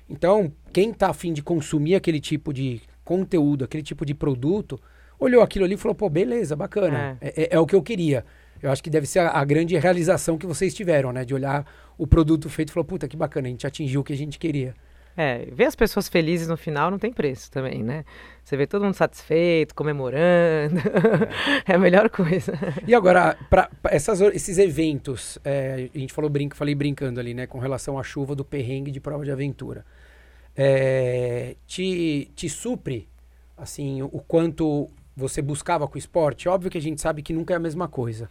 [0.09, 4.81] Então, quem está afim de consumir aquele tipo de conteúdo, aquele tipo de produto,
[5.19, 7.17] olhou aquilo ali e falou, pô, beleza, bacana.
[7.21, 8.25] É, é, é o que eu queria.
[8.61, 11.23] Eu acho que deve ser a, a, grande realização que vocês tiveram, né?
[11.23, 11.65] De olhar
[11.97, 14.39] o produto feito e falar, puta, que bacana, a gente atingiu o que a gente
[14.39, 14.73] queria.
[15.15, 18.03] É, ver as pessoas felizes no final não tem preço também, né?
[18.43, 20.79] Você vê todo mundo satisfeito, comemorando,
[21.67, 22.53] é a melhor coisa.
[22.87, 27.59] E agora, para esses eventos, é, a gente falou brinco, falei brincando ali, né, com
[27.59, 29.85] relação à chuva do perrengue de prova de aventura,
[30.55, 33.07] é, te, te supre,
[33.55, 36.49] assim, o, o quanto você buscava com o esporte?
[36.49, 38.29] Óbvio que a gente sabe que nunca é a mesma coisa,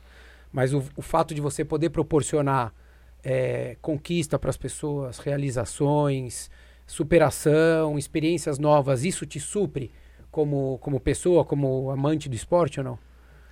[0.53, 2.75] mas o, o fato de você poder proporcionar
[3.23, 6.51] é, conquista para as pessoas, realizações,
[6.93, 9.91] superação, experiências novas, isso te supre
[10.31, 12.99] como, como pessoa, como amante do esporte ou não?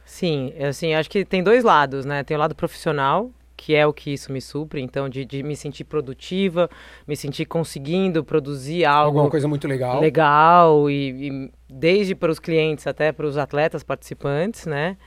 [0.04, 2.22] Sim, assim, acho que tem dois lados, né?
[2.22, 5.56] Tem o lado profissional, que é o que isso me supre, então de, de me
[5.56, 6.68] sentir produtiva,
[7.08, 12.38] me sentir conseguindo produzir algo alguma coisa muito legal, legal e, e desde para os
[12.38, 14.98] clientes até para os atletas participantes, né?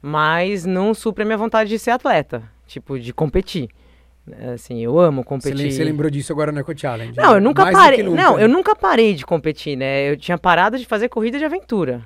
[0.00, 3.68] Mas não supre a minha vontade de ser atleta, tipo de competir.
[4.54, 5.72] Assim, eu amo competir.
[5.72, 7.16] Você lembrou disso agora no Eco Challenge?
[7.16, 8.02] Não, eu nunca Mais parei.
[8.02, 8.22] Nunca.
[8.22, 10.10] Não, eu nunca parei de competir, né?
[10.10, 12.02] Eu tinha parado de fazer corrida de aventura.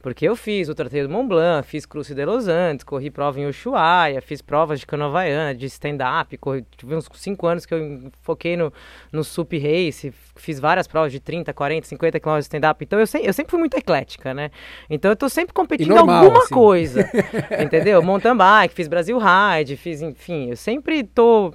[0.00, 3.40] Porque eu fiz o Trateio do Mont Blanc, fiz Cruze de Los Andes, corri prova
[3.40, 6.38] em Ushuaia, fiz provas de cano havaiana, de stand-up,
[6.76, 8.72] tive uns 5 anos que eu foquei no,
[9.10, 12.84] no sup race, fiz várias provas de 30, 40, 50 km de stand-up.
[12.84, 14.50] Então eu, se, eu sempre fui muito eclética, né?
[14.88, 16.54] Então eu tô sempre competindo em alguma assim.
[16.54, 17.10] coisa,
[17.60, 18.00] entendeu?
[18.02, 21.52] Mountain bike, fiz Brasil Ride, fiz, enfim, eu sempre tô...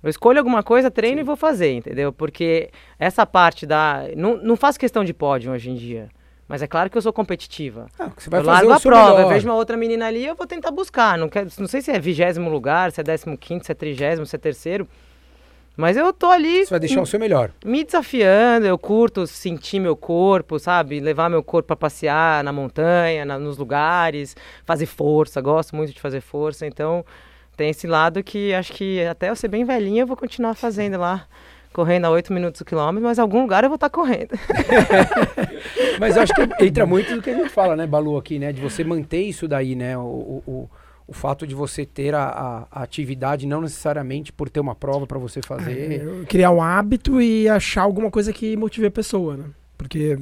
[0.00, 1.22] Eu escolho alguma coisa, treino Sim.
[1.22, 2.12] e vou fazer, entendeu?
[2.12, 4.04] Porque essa parte da...
[4.16, 6.08] Não, não faço questão de pódio hoje em dia.
[6.48, 7.86] Mas é claro que eu sou competitiva.
[7.98, 9.20] Ah, você vai eu largo a prova, melhor.
[9.20, 11.18] eu vejo uma outra menina ali, eu vou tentar buscar.
[11.18, 14.24] Não, quero, não sei se é vigésimo lugar, se é décimo quinto, se é trigésimo,
[14.24, 14.88] se é terceiro.
[15.76, 16.64] Mas eu tô ali.
[16.64, 17.52] Você vai deixar o seu melhor.
[17.64, 20.98] Me desafiando, eu curto sentir meu corpo, sabe?
[20.98, 24.34] Levar meu corpo para passear na montanha, na, nos lugares,
[24.64, 25.40] fazer força.
[25.40, 26.66] Gosto muito de fazer força.
[26.66, 27.04] Então,
[27.56, 30.98] tem esse lado que acho que até eu ser bem velhinha eu vou continuar fazendo
[30.98, 31.28] lá
[31.72, 34.30] correndo a 8 minutos o quilômetro, mas em algum lugar eu vou estar tá correndo.
[36.00, 38.52] mas eu acho que entra muito do que a gente fala, né, Balu, aqui, né?
[38.52, 39.96] De você manter isso daí, né?
[39.96, 40.70] O, o,
[41.06, 45.06] o fato de você ter a, a, a atividade, não necessariamente por ter uma prova
[45.06, 45.92] para você fazer.
[45.92, 49.44] É, criar um hábito e achar alguma coisa que motive a pessoa, né?
[49.76, 50.18] Porque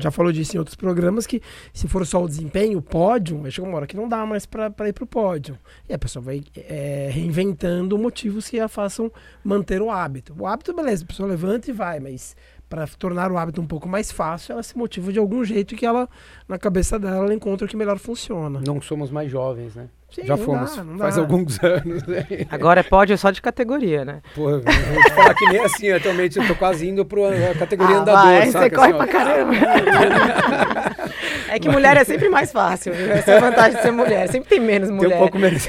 [0.00, 1.40] já falou disso em outros programas, que
[1.72, 4.46] se for só o desempenho, o pódio, aí chega uma hora que não dá mais
[4.46, 5.58] para ir para o pódio.
[5.88, 9.10] E a pessoa vai é, reinventando motivos que a façam
[9.44, 10.34] manter o hábito.
[10.38, 12.36] O hábito, beleza, a pessoa levanta e vai, mas
[12.68, 15.86] para tornar o hábito um pouco mais fácil, ela se motiva de algum jeito que
[15.86, 16.08] ela,
[16.46, 18.60] na cabeça dela, ela encontra o que melhor funciona.
[18.66, 19.88] Não somos mais jovens, né?
[20.10, 21.20] Sim, Já fomos dá, faz dá.
[21.20, 22.02] alguns anos.
[22.06, 22.26] Né?
[22.50, 24.22] Agora é pódio só de categoria, né?
[24.34, 27.96] Pô, vou te falar que nem assim, atualmente eu tô quase indo para a categoria
[27.96, 29.52] ah, andador, vai, Você corre assim, pra caramba.
[31.50, 33.12] é que mulher é sempre mais fácil, viu?
[33.12, 35.08] Essa é a vantagem de ser mulher, sempre tem menos mulher.
[35.08, 35.66] Tem um pouco menos.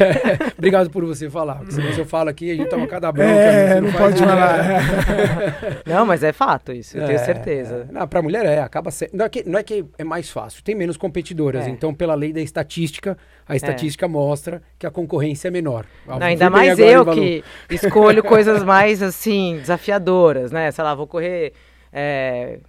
[0.58, 3.30] Obrigado por você falar, porque se eu falo aqui, a gente toma cada bronca.
[3.30, 4.82] É, não, não pode falar.
[5.86, 7.88] não, mas é fato isso, eu é, tenho certeza.
[7.90, 7.92] É.
[7.92, 9.10] Não, pra mulher é, acaba sendo...
[9.14, 11.70] Não é, que, não é que é mais fácil, tem menos competidoras, é.
[11.70, 13.18] então pela lei da estatística,
[13.50, 15.86] a estatística mostra que a concorrência é menor.
[16.06, 20.70] Não, ainda mais eu que escolho coisas mais assim, desafiadoras, né?
[20.72, 21.54] Sei lá, vou correr
[21.92, 22.60] é,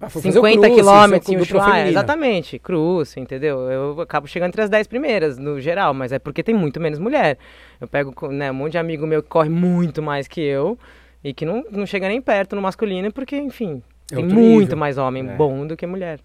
[0.00, 1.88] ah, 50 quilômetros em Ushuaia.
[1.88, 3.60] Exatamente, cruz, entendeu?
[3.70, 6.98] Eu acabo chegando entre as 10 primeiras, no geral, mas é porque tem muito menos
[6.98, 7.38] mulher.
[7.80, 10.78] Eu pego né, um monte de amigo meu que corre muito mais que eu
[11.24, 14.76] e que não, não chega nem perto no masculino, porque, enfim, é tem muito nível.
[14.76, 15.34] mais homem é.
[15.34, 16.20] bom do que mulher.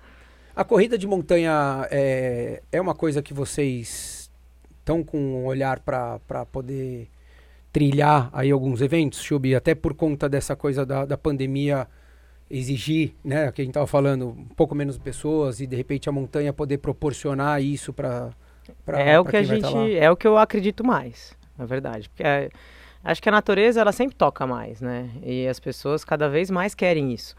[0.56, 4.30] A corrida de montanha é, é uma coisa que vocês
[4.80, 7.08] estão com um olhar para poder
[7.72, 11.88] trilhar aí alguns eventos, Chubi, até por conta dessa coisa da, da pandemia
[12.50, 16.12] exigir, né, que a gente estava falando, um pouco menos pessoas e de repente a
[16.12, 18.32] montanha poder proporcionar isso para
[18.88, 22.24] é o que a tá gente é o que eu acredito mais, na verdade, porque
[22.24, 22.50] é,
[23.04, 26.76] acho que a natureza ela sempre toca mais, né, e as pessoas cada vez mais
[26.76, 27.36] querem isso.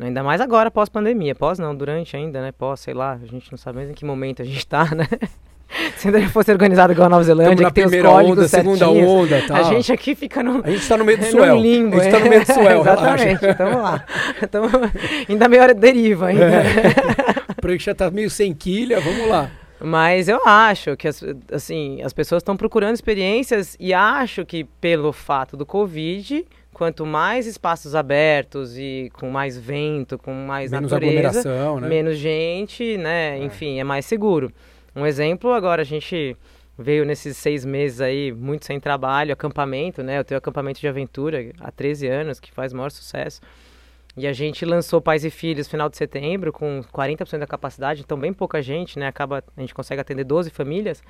[0.00, 1.34] Ainda mais agora, pós-pandemia.
[1.34, 2.52] Pós não, durante ainda, né?
[2.52, 5.06] Pós, sei lá, a gente não sabe mais em que momento a gente tá, né?
[5.96, 9.40] Se ainda fosse organizado igual a Nova Zelândia, que tem os códigos onda, segunda onda,
[9.46, 9.58] tá.
[9.58, 10.64] A gente aqui fica no...
[10.64, 11.56] A gente tá no meio do suel.
[11.56, 14.04] Limbo, a gente tá no meio do suel, Exatamente, então lá.
[14.42, 14.64] Então,
[15.28, 16.44] ainda meia hora deriva ainda.
[16.44, 16.94] É.
[17.60, 19.48] Por já tá meio sem quilha, vamos lá.
[19.80, 25.12] Mas eu acho que as, assim, as pessoas estão procurando experiências e acho que pelo
[25.12, 26.44] fato do Covid
[26.80, 31.86] quanto mais espaços abertos e com mais vento, com mais menos natureza, aglomeração, né?
[31.86, 33.38] menos gente, né?
[33.38, 33.44] É.
[33.44, 34.50] Enfim, é mais seguro.
[34.96, 36.34] Um exemplo, agora a gente
[36.78, 40.20] veio nesses seis meses aí, muito sem trabalho, acampamento, né?
[40.20, 43.42] Eu tenho acampamento de aventura há 13 anos, que faz maior sucesso.
[44.16, 48.00] E a gente lançou Pais e Filhos no final de setembro, com 40% da capacidade,
[48.00, 49.06] então bem pouca gente, né?
[49.06, 51.02] Acaba, a gente consegue atender 12 famílias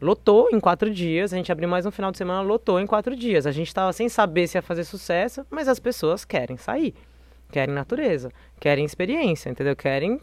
[0.00, 1.32] lotou em quatro dias.
[1.32, 3.46] A gente abriu mais um final de semana, lotou em quatro dias.
[3.46, 6.94] A gente estava sem saber se ia fazer sucesso, mas as pessoas querem sair,
[7.50, 8.30] querem natureza,
[8.60, 9.76] querem experiência, entendeu?
[9.76, 10.20] Querem,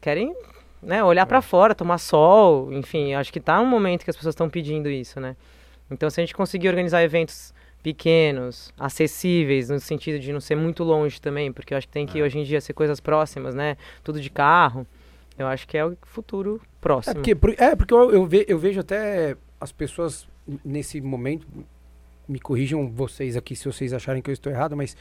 [0.00, 0.34] querem,
[0.82, 3.14] né, olhar para fora, tomar sol, enfim.
[3.14, 5.36] Acho que tá um momento que as pessoas estão pedindo isso, né?
[5.90, 7.52] Então, se a gente conseguir organizar eventos
[7.82, 12.06] pequenos, acessíveis, no sentido de não ser muito longe também, porque eu acho que tem
[12.06, 12.22] que é.
[12.22, 13.76] hoje em dia ser coisas próximas, né?
[14.04, 14.86] Tudo de carro.
[15.38, 17.12] Eu acho que é o futuro próximo.
[17.12, 20.28] É porque, é porque eu, eu, ve, eu vejo até as pessoas
[20.64, 21.46] nesse momento,
[22.28, 24.96] me corrijam vocês aqui se vocês acharem que eu estou errado, mas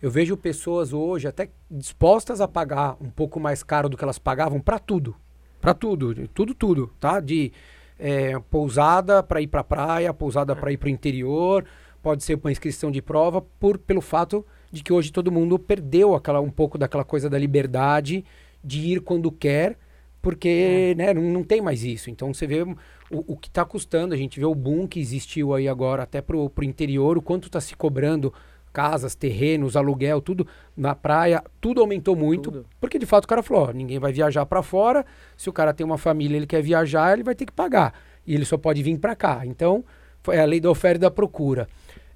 [0.00, 4.18] eu vejo pessoas hoje até dispostas a pagar um pouco mais caro do que elas
[4.18, 5.16] pagavam para tudo.
[5.60, 7.20] Para tudo, tudo, tudo, tá?
[7.20, 7.52] De
[7.98, 11.64] é, pousada para ir para a praia, pousada para ir para o interior,
[12.02, 16.14] pode ser uma inscrição de prova, por, pelo fato de que hoje todo mundo perdeu
[16.14, 18.24] aquela, um pouco daquela coisa da liberdade
[18.64, 19.76] de ir quando quer,
[20.22, 20.94] porque é.
[20.94, 22.10] né, não, não, tem mais isso.
[22.10, 22.76] Então você vê o,
[23.10, 26.36] o que está custando, a gente vê o boom que existiu aí agora até para
[26.36, 28.32] o interior, o quanto está se cobrando
[28.74, 30.46] casas, terrenos, aluguel, tudo
[30.76, 32.66] na praia, tudo aumentou muito, Tudo.
[32.80, 35.06] porque de fato o cara falou, ó, ninguém vai viajar para fora,
[35.36, 37.94] se o cara tem uma família, ele quer viajar, ele vai ter que pagar,
[38.26, 39.42] e ele só pode vir para cá.
[39.46, 39.84] Então,
[40.24, 41.68] foi a lei da oferta e da procura.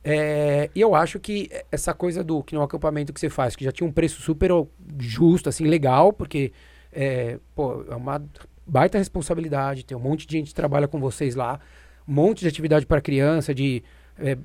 [0.04, 3.64] É, e eu acho que essa coisa do que no acampamento que você faz, que
[3.64, 4.50] já tinha um preço super
[4.98, 6.52] justo, assim, legal, porque
[6.92, 8.22] é, pô, é uma
[8.66, 11.60] baita responsabilidade, tem um monte de gente que trabalha com vocês lá,
[12.06, 13.82] um monte de atividade para criança, de
[14.18, 14.36] é,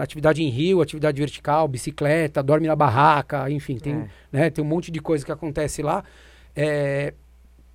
[0.00, 4.08] atividade em rio, atividade vertical, bicicleta, dorme na barraca, enfim, tem, É.
[4.32, 6.04] né, tem um monte de coisa que acontece lá.
[6.54, 7.14] É,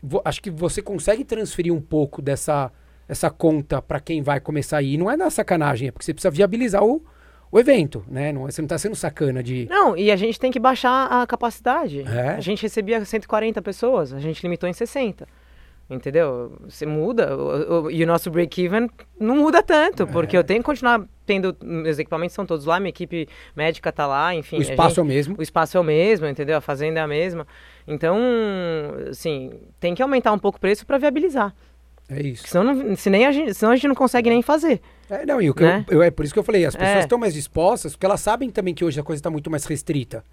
[0.01, 2.71] vo- acho que você consegue transferir um pouco dessa
[3.07, 4.97] essa conta para quem vai começar a ir.
[4.97, 7.03] Não é na sacanagem, é porque você precisa viabilizar o,
[7.51, 8.31] o evento, né?
[8.31, 9.67] Não, é- você não está sendo sacana de.
[9.69, 12.01] Não, e a gente tem que baixar a capacidade.
[12.01, 12.29] É?
[12.29, 15.27] A gente recebia 140 pessoas, a gente limitou em 60.
[15.87, 16.57] Entendeu?
[16.67, 18.89] Você muda, o- o- e o nosso break-even
[19.19, 20.05] não muda tanto, É.
[20.07, 21.55] porque eu tenho que continuar tendo.
[21.63, 24.57] Meus equipamentos são todos lá, minha equipe médica tá lá, enfim.
[24.57, 25.35] o espaço gente- é o mesmo.
[25.37, 26.57] o espaço é o mesmo, entendeu?
[26.57, 27.45] A fazenda é a mesma.
[27.87, 28.17] Então,
[29.11, 31.53] assim, tem que aumentar um pouco o preço para viabilizar.
[32.07, 32.47] É isso.
[32.47, 34.79] Senão, não, se nem a gente, senão a gente não consegue nem fazer.
[35.09, 35.83] É, não, e o que Né?
[35.89, 36.99] eu, eu- é por isso que eu falei, as pessoas É.
[36.99, 40.23] estão mais dispostas, porque elas sabem também que hoje a coisa está muito mais restrita.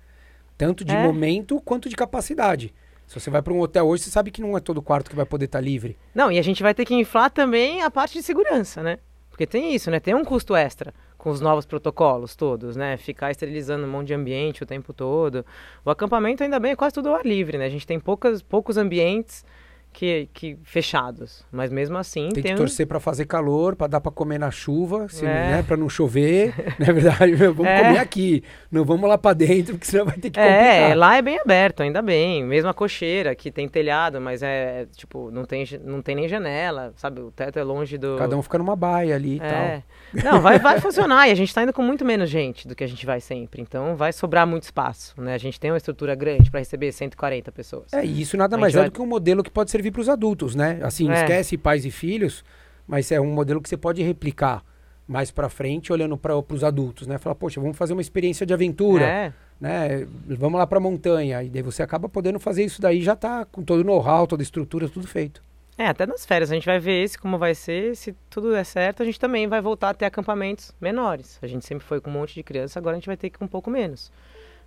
[0.59, 1.03] Tanto de É.
[1.03, 2.75] momento quanto de capacidade.
[3.07, 5.17] Se você vai para um hotel hoje, você sabe que não é todo quarto que
[5.17, 5.97] vai poder estar livre.
[6.15, 8.99] Não, e a gente vai ter que inflar também a parte de segurança, né?
[9.31, 9.99] Porque tem isso, né?
[9.99, 12.97] Tem um custo extra com os novos protocolos todos, né?
[12.99, 15.45] Ficar esterilizando um monte de ambiente o tempo todo.
[15.85, 17.65] O acampamento ainda bem é quase tudo ao ar livre, né?
[17.67, 19.45] A gente tem poucas, poucos ambientes
[19.93, 24.01] que, que fechados, mas mesmo assim Tem que um- torcer para fazer calor, para dar
[24.01, 25.25] para comer na chuva, É.
[25.25, 26.53] né, para não chover.
[26.79, 27.35] não é verdade?
[27.35, 27.83] Vamos É.
[27.83, 28.43] comer aqui.
[28.71, 30.43] Não vamos lá para dentro, porque senão vai ter que É,
[30.81, 30.97] complicar.
[30.97, 32.45] lá é bem aberto, ainda bem.
[32.45, 36.93] Mesmo a cocheira, que tem telhado, mas é, tipo, não tem, não tem nem janela,
[36.97, 37.21] sabe?
[37.21, 38.17] O teto é longe do...
[38.19, 39.49] Cada um fica numa baia ali e tal.
[39.49, 39.83] É.
[40.25, 41.29] Não, vai, vai funcionar.
[41.29, 43.61] E a gente tá indo com muito menos gente do que a gente vai sempre.
[43.63, 45.15] Então vai sobrar muito espaço.
[45.21, 45.35] Né?
[45.35, 47.93] A gente tem uma estrutura grande para receber 140 pessoas.
[47.93, 49.91] É, e isso nada mais gente é vai- do que um modelo que pode servir
[49.91, 50.79] para os adultos, né?
[50.83, 51.15] Assim, É.
[51.15, 52.45] esquece pais e filhos,
[52.87, 54.63] mas é um modelo que você pode replicar
[55.09, 57.19] mais para frente, olhando para os adultos, né?
[57.19, 59.33] Falar, poxa, vamos fazer uma experiência de aventura, É.
[59.61, 60.07] né?
[60.39, 61.43] Vamos lá para montanha.
[61.43, 64.41] E daí você acaba podendo fazer isso daí, já tá com todo o know-how, toda
[64.43, 65.43] a estrutura, tudo feito.
[65.77, 67.97] É, até nas férias a gente vai ver esse como vai ser.
[67.97, 71.39] Se tudo der certo, a gente também vai voltar a ter acampamentos menores.
[71.43, 73.43] A gente sempre foi com um monte de criança, agora a gente vai ter que
[73.43, 74.13] um pouco menos.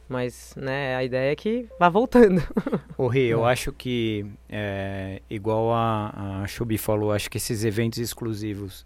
[0.07, 2.41] Mas, né, a ideia é que vá voltando.
[2.97, 3.51] Ô, Rê, eu É.
[3.51, 8.85] acho que, é, igual a, a Chubi falou, acho que esses eventos exclusivos,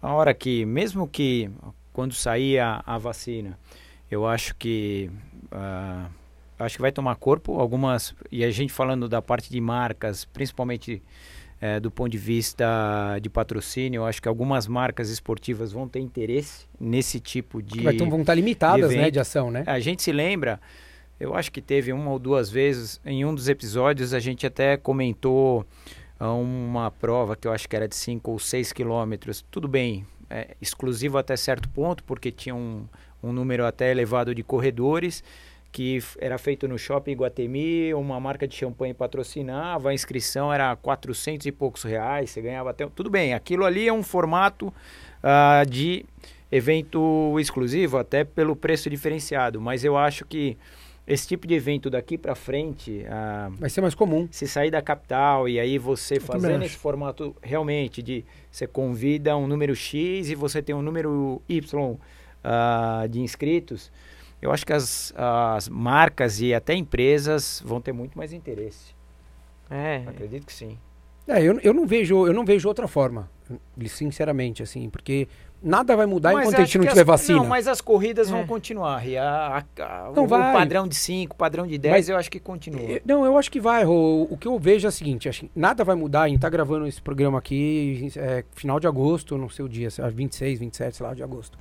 [0.00, 1.50] a hora que, mesmo que
[1.92, 3.58] quando sair a, a vacina,
[4.10, 5.10] eu acho que
[5.52, 6.08] ah,
[6.58, 11.02] acho que vai tomar corpo algumas e a gente falando da parte de marcas, principalmente
[11.60, 16.00] eh, do ponto de vista de patrocínio, eu acho que algumas marcas esportivas vão ter
[16.00, 19.64] interesse nesse tipo de Vai ter vão estar limitadas, de né, de ação, né?
[19.66, 20.60] a gente se lembra,
[21.18, 24.76] eu acho que teve uma ou duas vezes, em um dos episódios a gente até
[24.76, 25.66] comentou
[26.18, 29.44] ah, uma prova que eu acho que era de 5 ou 6 quilômetros.
[29.50, 32.86] Tudo bem, é, exclusivo até certo ponto, porque tinha um,
[33.22, 35.24] um número até elevado de corredores,
[35.72, 41.46] que era feito no Shopping Iguatemi, uma marca de champanhe patrocinava, a inscrição era 400
[41.46, 42.86] e poucos reais, você ganhava até...
[42.88, 44.72] Tudo bem, aquilo ali é um formato
[45.22, 46.04] ah, de
[46.50, 50.56] evento exclusivo, até pelo preço diferenciado, mas eu acho que
[51.06, 54.28] esse tipo de evento daqui para frente, ah, Vai ser mais comum.
[54.30, 59.36] se sair da capital e aí você também fazendo esse formato realmente de você convida
[59.36, 61.96] um número X e você tem um número Y
[62.42, 63.90] ah, de inscritos,
[64.42, 68.94] eu acho que as, as marcas e até empresas vão ter muito mais interesse.
[69.70, 70.02] É.
[70.06, 70.78] Acredito que sim.
[71.28, 73.30] É, eu, eu não vejo, eu não vejo outra forma,
[73.86, 75.28] sinceramente, assim, porque
[75.62, 77.38] nada vai mudar enquanto a gente não tiver as- vacina.
[77.38, 78.32] Não, mas as corridas É.
[78.32, 79.06] vão continuar.
[79.06, 80.52] E a, a- a- Não o, vai.
[80.52, 83.00] padrão de 5, padrão de 10, Mas- eu acho que continua.
[83.04, 84.26] Não, eu acho que vai, Rô.
[84.30, 86.48] O que eu vejo é o seguinte, acho que nada vai mudar, a gente tá
[86.48, 90.58] gravando esse programa aqui é, final de agosto, não sei o dia, sei lá, 26,
[90.58, 91.56] 27, sei lá, de agosto.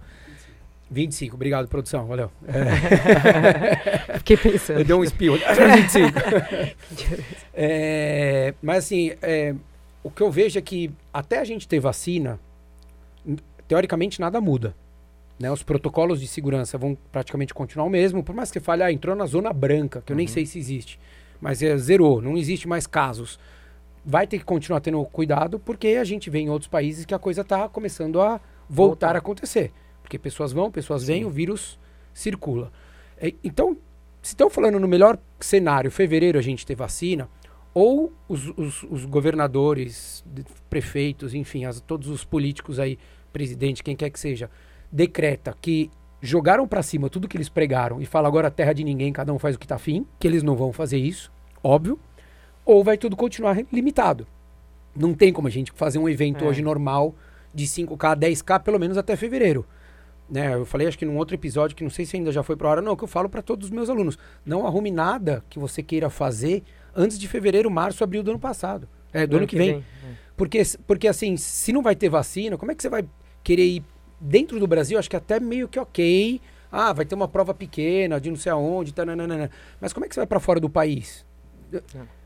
[0.91, 2.31] 25, obrigado, produção, valeu.
[2.47, 4.79] É, Fiquei pensando.
[4.79, 5.37] eu dei um espirro.
[5.37, 6.19] 25.
[7.53, 9.53] É, mas assim, é,
[10.03, 12.39] o que eu vejo é que até a gente ter vacina,
[13.67, 14.73] teoricamente nada muda.
[15.37, 15.51] Né?
[15.51, 18.91] Os protocolos de segurança vão praticamente continuar o mesmo, por mais que você fale, ah,
[18.91, 20.31] entrou na zona branca, que eu nem Uhum.
[20.33, 20.99] sei se existe,
[21.41, 23.37] mas é, zerou, não existe mais casos.
[24.05, 27.19] Vai ter que continuar tendo cuidado, porque a gente vê em outros países que a
[27.19, 29.15] coisa está começando a voltar Voltar.
[29.15, 29.71] a acontecer.
[30.09, 31.77] Porque pessoas vão, pessoas vêm, o vírus
[32.15, 32.71] circula.
[33.15, 33.77] É, então,
[34.23, 37.29] se estão falando no melhor cenário, fevereiro a gente ter vacina,
[37.75, 40.25] ou os, os- os governadores,
[40.67, 42.97] prefeitos, enfim, as- todos os políticos aí,
[43.31, 44.49] presidente, quem quer que seja,
[44.91, 49.13] decreta que jogaram para cima tudo que eles pregaram e falam agora terra de ninguém,
[49.13, 51.31] cada um faz o que tá afim, que eles não vão fazer isso,
[51.63, 51.99] óbvio,
[52.65, 54.25] ou vai tudo continuar limitado.
[54.95, 56.47] Não tem como a gente fazer um evento É.
[56.47, 57.13] hoje normal
[57.53, 59.63] de 5K, 10K, pelo menos até fevereiro.
[60.29, 62.55] Né, eu falei, acho que num outro episódio, que não sei se ainda já foi
[62.55, 64.17] pra hora, não, que eu falo para todos os meus alunos.
[64.45, 66.63] Não arrume nada que você queira fazer
[66.95, 68.87] antes de fevereiro, março, abril do ano passado.
[69.11, 69.83] É, do ano que vem.
[70.37, 73.05] Porque, porque assim, se não vai ter vacina, como é que você vai
[73.43, 73.83] querer ir
[74.21, 74.99] dentro do Brasil?
[74.99, 76.39] Acho que até meio que ok.
[76.71, 79.49] Ah, vai ter uma prova pequena de não sei aonde, tá, nananana.
[79.81, 81.25] mas como é que você vai para fora do país?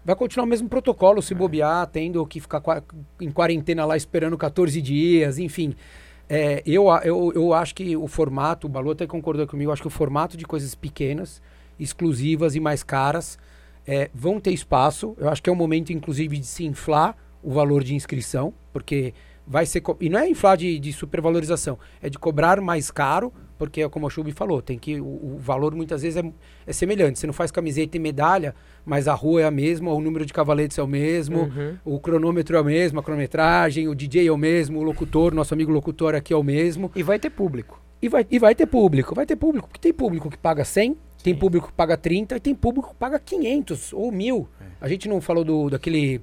[0.05, 2.61] Vai continuar o mesmo protocolo se bobear, tendo que ficar
[3.21, 5.75] em quarentena lá esperando 14 dias, enfim.
[6.29, 9.87] É, eu, eu, eu acho que o formato, o Balu até concordou comigo, acho que
[9.87, 11.41] o formato de coisas pequenas,
[11.79, 13.37] exclusivas e mais caras
[13.85, 15.15] é, vão ter espaço.
[15.17, 19.13] Eu acho que é o momento, inclusive, de se inflar o valor de inscrição, porque
[19.45, 19.83] vai ser.
[19.99, 24.07] E não é inflar de, de supervalorização, é de cobrar mais caro, porque é como
[24.07, 24.99] a Chubi falou, tem que.
[24.99, 26.33] O, o valor muitas vezes é,
[26.65, 27.19] é semelhante.
[27.19, 28.55] Você não faz camiseta e medalha,
[28.85, 31.77] mas a rua é a mesma, o número de cavaletes é o mesmo, Uhum.
[31.85, 35.53] o cronômetro é o mesmo, a cronometragem, o DJ é o mesmo, o locutor, nosso
[35.53, 36.91] amigo locutor aqui é o mesmo.
[36.95, 37.81] E vai ter público.
[38.01, 40.97] E vai, e vai ter público, vai ter público, porque tem público que paga 100,
[41.23, 41.39] tem Sim.
[41.39, 44.47] público que paga 30 e tem público que paga 500 ou 1000.
[44.81, 46.19] A gente não falou do, daquele,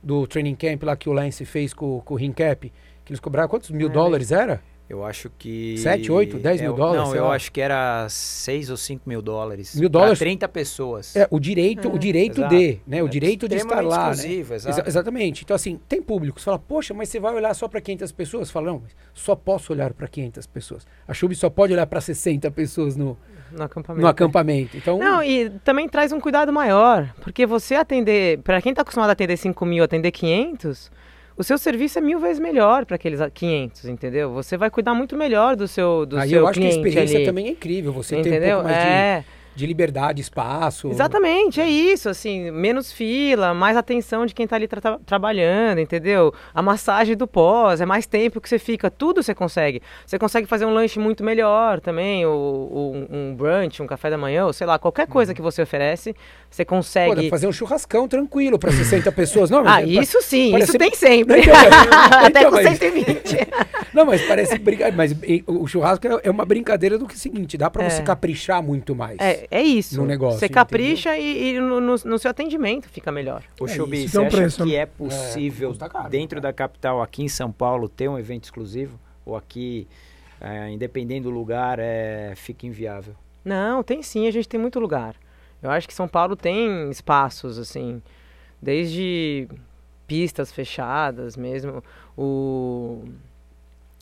[0.00, 2.72] do training camp lá que o Lance fez com, com o Rincap,
[3.04, 4.62] que eles cobraram quantos mil É, dólares era?
[4.88, 5.76] Eu acho que.
[5.76, 7.34] Sete, oito, dez mil É, dólares, Não, eu lá.
[7.34, 9.74] acho que era 6 ou 5 mil dólares.
[9.78, 10.18] Mil dólares?
[10.18, 11.14] 30 pessoas.
[11.14, 12.54] É, o direito, o direito exato.
[12.56, 13.02] de, né?
[13.02, 14.12] O É direito de estar lá, né?
[14.12, 14.88] exclusivo, Exa- exato.
[14.88, 15.44] exatamente.
[15.44, 16.40] Então, assim, tem público.
[16.40, 18.50] Você fala, poxa, mas você vai olhar só para 500 pessoas?
[18.50, 20.86] Fala, não, mas só posso olhar para 500 pessoas.
[21.06, 23.14] A Chub só pode olhar para 60 pessoas no,
[23.52, 24.02] No acampamento.
[24.02, 24.74] no acampamento.
[24.74, 29.10] Então, Não, e também traz um cuidado maior, porque você atender, para quem está acostumado
[29.10, 30.90] a atender 5 mil, atender 500,
[31.38, 34.32] o seu serviço é mil vezes melhor para aqueles a- 500, entendeu?
[34.32, 37.16] Você vai cuidar muito melhor do seu, do aí seu eu acho que a experiência
[37.18, 37.92] ali, também é incrível.
[37.92, 38.56] Você tem um entendeu?
[38.56, 39.26] pouco mais é, de,
[39.66, 40.88] liberdade, espaço.
[40.88, 45.78] exatamente, é isso, assim, menos fila, mais atenção de quem está ali tra- tra- trabalhando,
[45.80, 46.32] entendeu?
[46.54, 49.82] A massagem do pós, é mais tempo que você fica, tudo você consegue.
[50.06, 52.34] Você consegue fazer um lanche muito melhor também, ou,
[52.72, 56.14] ou um- brunch, um café da manhã, ou sei lá, qualquer coisa que você oferece,
[56.50, 56.66] você Uhum.
[56.66, 57.14] Pô, consegue...
[57.22, 59.50] pra fazer um churrascão tranquilo para 60 pessoas.
[59.50, 61.40] Não, Ah, é- isso sim, parece- isso tem sempre.
[61.40, 61.54] Então,
[62.26, 63.36] Até então, com mas- 120.
[63.92, 64.90] Não, mas parece brinca...
[64.92, 67.84] mas e, o churrasco é- é uma brincadeira do que é o seguinte, dá para
[67.84, 67.90] É.
[67.90, 69.16] você caprichar muito mais.
[69.18, 69.96] É, é isso.
[70.00, 73.42] No negócio, Você capricha e, e no, no- no seu atendimento fica melhor.
[73.60, 74.76] Ô, É, Chubi, isso você um acha preço, que né?
[74.76, 76.40] é possível, custa caro, dentro cara.
[76.42, 78.98] da capital, aqui em São Paulo, ter um evento exclusivo?
[79.24, 79.86] Ou aqui,
[80.40, 83.14] é, independente do lugar, é, fica inviável?
[83.44, 85.14] Não, tem sim, a gente tem muito lugar.
[85.62, 88.02] Eu acho que São Paulo tem espaços, assim,
[88.60, 89.48] desde
[90.06, 91.82] pistas fechadas mesmo,
[92.16, 93.04] o,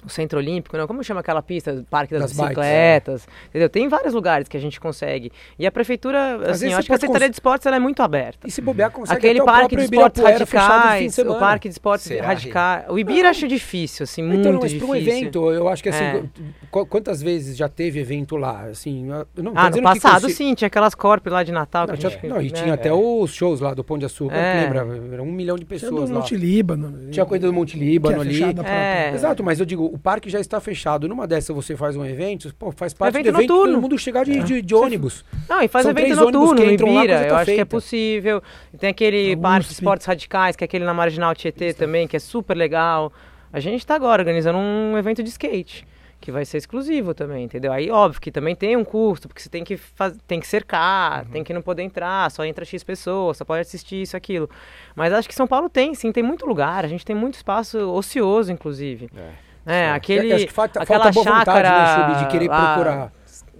[0.05, 1.85] o Centro Olímpico, não, como chama aquela pista?
[1.91, 3.69] Parque das, Das bikes, Bicicletas, entendeu?
[3.69, 5.33] Tem vários lugares que a gente consegue.
[5.59, 8.03] E a prefeitura, assim, eu acho que a Secretaria cons- de Esportes ela é muito
[8.03, 8.47] aberta.
[8.47, 11.05] E se bobear, consegue Aquele até o parque de esportes Ibirapuera fechado no fim de
[11.07, 12.85] radicais, o parque de esportes Será, radicais.
[12.89, 14.87] O Ibira acho difícil, assim, muito Então, mas difícil.
[14.87, 16.23] para um evento, eu acho que assim, É.
[16.71, 18.65] qu- quantas vezes já teve evento lá?
[18.65, 21.87] Assim, eu não Ah, no passado consi- sim, tinha aquelas corp lá de Natal.
[21.87, 22.51] Não, tinha- não, e né?
[22.51, 24.63] tinha até os shows lá do Pão de Açúcar, É.
[24.63, 24.87] lembra?
[25.15, 26.21] Era um milhão de Tinha pessoas do lá.
[26.21, 27.11] Monte Líbano.
[27.11, 28.43] Tinha a coisa do Monte é Líbano ali.
[28.67, 29.13] É.
[29.15, 31.09] Exato, mas eu digo, o parque já está fechado.
[31.09, 33.73] Numa dessa você faz um evento, pô, faz parte Evento do evento noturno.
[33.73, 35.25] todo mundo chegar de, de- de ônibus.
[35.49, 37.51] Não, e faz São evento noturno que entram lá, Ibira, coisa eu tá acho que
[37.53, 37.67] é feita.
[37.67, 38.43] possível.
[38.79, 42.17] Tem aquele A parque de esportes radicais, que é aquele na Marginal Tietê também, que
[42.17, 43.13] é super legal.
[43.53, 45.87] A gente está agora organizando um evento de skate,
[46.21, 47.73] que vai ser exclusivo também, entendeu?
[47.73, 50.15] Aí, óbvio que também tem um custo, porque você tem que, faz...
[50.27, 51.31] tem que cercar, Uhum.
[51.31, 54.49] tem que não poder entrar, só entra X pessoas, só pode assistir isso, aquilo.
[54.95, 57.79] Mas acho que São Paulo tem, sim, tem muito lugar, a gente tem muito espaço
[57.79, 59.09] ocioso, inclusive.
[59.17, 59.31] É,
[59.93, 63.13] aquele, Acho que falta, aquela falta boa vontade, né, chácara Chubi, de querer lá- procurar.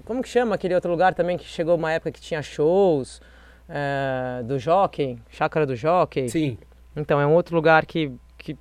[0.05, 3.21] Como que chama aquele outro lugar também que chegou uma época que tinha shows
[3.69, 6.29] é, do Jockey, Chácara do Jockey?
[6.29, 6.59] Sim,
[6.95, 8.57] Então, é um outro lugar que, que,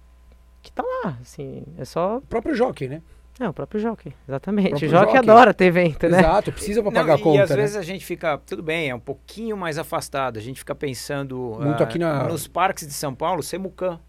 [0.62, 2.18] que tá lá, assim, é só...
[2.18, 3.02] o próprio jockey, né?
[3.40, 4.70] É, o próprio Jockey, exatamente.
[4.70, 5.30] próprio O Jockey Jockey.
[5.30, 6.20] adora ter evento, né?
[6.20, 7.56] Exato, precisa pra Não, pagar a e, conta, e às né?
[7.58, 10.38] vezes a gente fica, tudo bem, é um pouquinho mais afastado.
[10.38, 14.00] A gente fica pensando Muito ah, aqui na- nos parques de São Paulo, Semucan.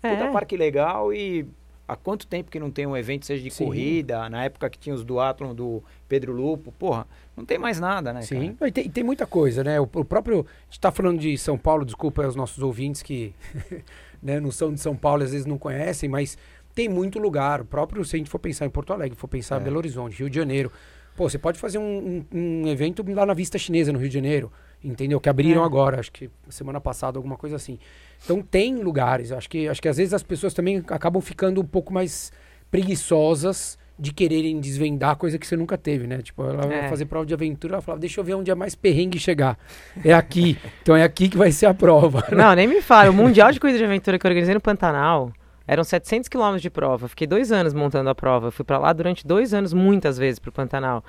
[0.00, 0.30] Puta É.
[0.30, 1.44] parque legal e
[1.88, 3.64] há quanto tempo que não tem um evento, seja de Sim.
[3.64, 7.06] corrida, na época que tinha os duatlon do Pedro Lupo, porra,
[7.36, 8.68] não tem mais nada, né, Sim, cara?
[8.68, 9.78] e tem, tem muita coisa, né?
[9.80, 10.40] O, o próprio.
[10.40, 13.34] A gente tá falando de São Paulo, desculpa aos nossos ouvintes que
[14.22, 16.36] né, não são de São Paulo, às vezes não conhecem, mas
[16.74, 17.60] tem muito lugar.
[17.60, 19.64] O próprio, se a gente for pensar em Porto Alegre, for pensar em É.
[19.64, 20.70] Belo Horizonte, Rio de Janeiro.
[21.16, 24.14] Pô, você pode fazer um, um- um evento lá na Vista Chinesa, no Rio de
[24.14, 24.52] Janeiro,
[24.84, 25.18] entendeu?
[25.18, 25.64] Que abriram É.
[25.64, 27.78] agora, acho que semana passada, alguma coisa assim.
[28.26, 29.32] Então tem lugares.
[29.32, 32.30] Acho que, acho que às vezes as pessoas também acabam ficando um pouco mais
[32.70, 36.18] preguiçosas de quererem desvendar coisa que você nunca teve, né?
[36.18, 36.88] Tipo, ela vai É.
[36.88, 39.58] fazer prova de aventura, ela falava, deixa eu ver onde é mais perrengue chegar.
[40.04, 40.58] É aqui.
[40.82, 42.22] então é aqui que vai ser a prova.
[42.32, 43.08] Não, nem me fala.
[43.10, 45.32] O Mundial de Corrida de Aventura que eu organizei no Pantanal
[45.66, 47.08] eram 700 quilômetros de prova.
[47.08, 48.50] Fiquei dois anos montando a prova.
[48.50, 51.02] Fui pra lá durante dois anos, muitas vezes, pro Pantanal.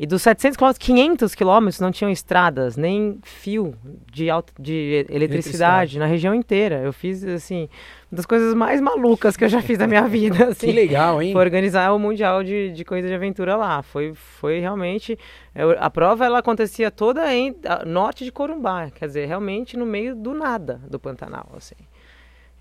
[0.00, 3.74] E dos 700 quilômetros, 500 quilômetros não tinham estradas, nem fio
[4.12, 4.72] de, alta, de
[5.10, 5.98] eletricidade, Eletricidade.
[5.98, 6.76] na região inteira.
[6.82, 7.62] Eu fiz, assim,
[8.10, 10.36] uma das coisas mais malucas que eu já fiz na minha vida.
[10.36, 10.70] Que Assim.
[10.70, 11.32] legal, hein?
[11.32, 13.82] Foi organizar o Mundial de, de Corrida de Aventura lá.
[13.82, 15.18] Foi, foi realmente.
[15.52, 19.84] eu- a prova ela acontecia toda em a- norte de Corumbá, quer dizer, realmente no
[19.84, 21.48] meio do nada do Pantanal.
[21.56, 21.74] Assim.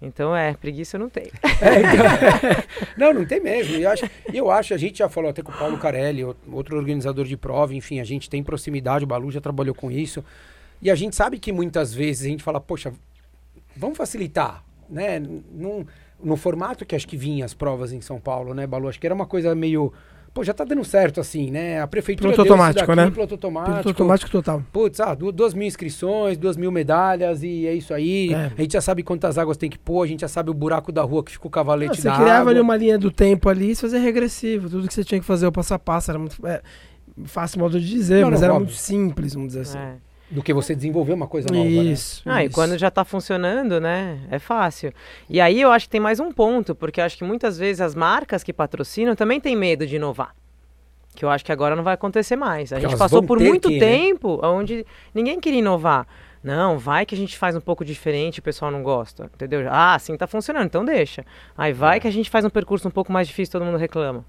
[0.02, 1.32] Então é, preguiça eu não tenho.
[1.60, 2.64] É, então-
[2.98, 3.76] não, não tem mesmo.
[3.78, 6.78] E eu acho, eu acho, a gente já falou até com o Paulo Carelli, outro
[6.78, 10.24] organizador de prova, enfim, a gente tem proximidade, o Balu já trabalhou com isso.
[10.82, 12.94] E a gente sabe que muitas vezes a gente fala, poxa,
[13.76, 15.18] vamos facilitar, né?
[15.20, 15.84] Num,
[16.24, 18.88] no formato que acho que vinha as provas em São Paulo, né, Balu?
[18.88, 19.92] Acho que era uma coisa meio.
[20.38, 21.82] Pô, já tá dando certo assim, né?
[21.82, 23.10] A prefeitura Piloto automático, daqui, né?
[23.12, 23.72] Piloto automático.
[23.72, 24.64] Piloto automático total.
[24.72, 28.32] Putz, ah, du- duas mil inscrições, duas mil medalhas e é isso aí.
[28.34, 28.52] É.
[28.56, 30.92] A gente já sabe quantas águas tem que pôr, a gente já sabe o buraco
[30.92, 32.52] da rua que fica o cavalete Não, você criava água.
[32.52, 34.70] ali uma linha do tempo ali e fazia regressivo.
[34.70, 36.46] Tudo que você tinha que fazer o passo a passo era muito.
[36.46, 36.62] É,
[37.26, 38.68] fácil modo de dizer, Não, mas não, era óbvio.
[38.68, 39.78] muito simples, vamos dizer assim.
[39.80, 39.96] É.
[40.30, 41.70] Do que você desenvolver uma coisa nova, né?
[41.70, 42.22] Isso.
[42.26, 42.56] Ah, e isso.
[42.56, 44.20] quando já está funcionando, né?
[44.30, 44.94] É fácil.
[45.30, 47.80] E aí eu acho que tem mais um ponto, porque eu acho que muitas vezes
[47.80, 50.36] as marcas que patrocinam também têm medo de inovar.
[51.16, 52.72] Que eu acho que agora não vai acontecer mais.
[52.72, 53.86] A Porque gente passou por muito que, né?
[53.86, 56.06] tempo onde ninguém queria inovar.
[56.44, 59.68] Não, vai que a gente faz um pouco diferente e o pessoal não gosta, entendeu?
[59.70, 61.26] Ah, assim tá funcionando, então deixa.
[61.58, 61.74] Aí É.
[61.74, 64.24] vai que a gente faz um percurso um pouco mais difícil, todo mundo reclama.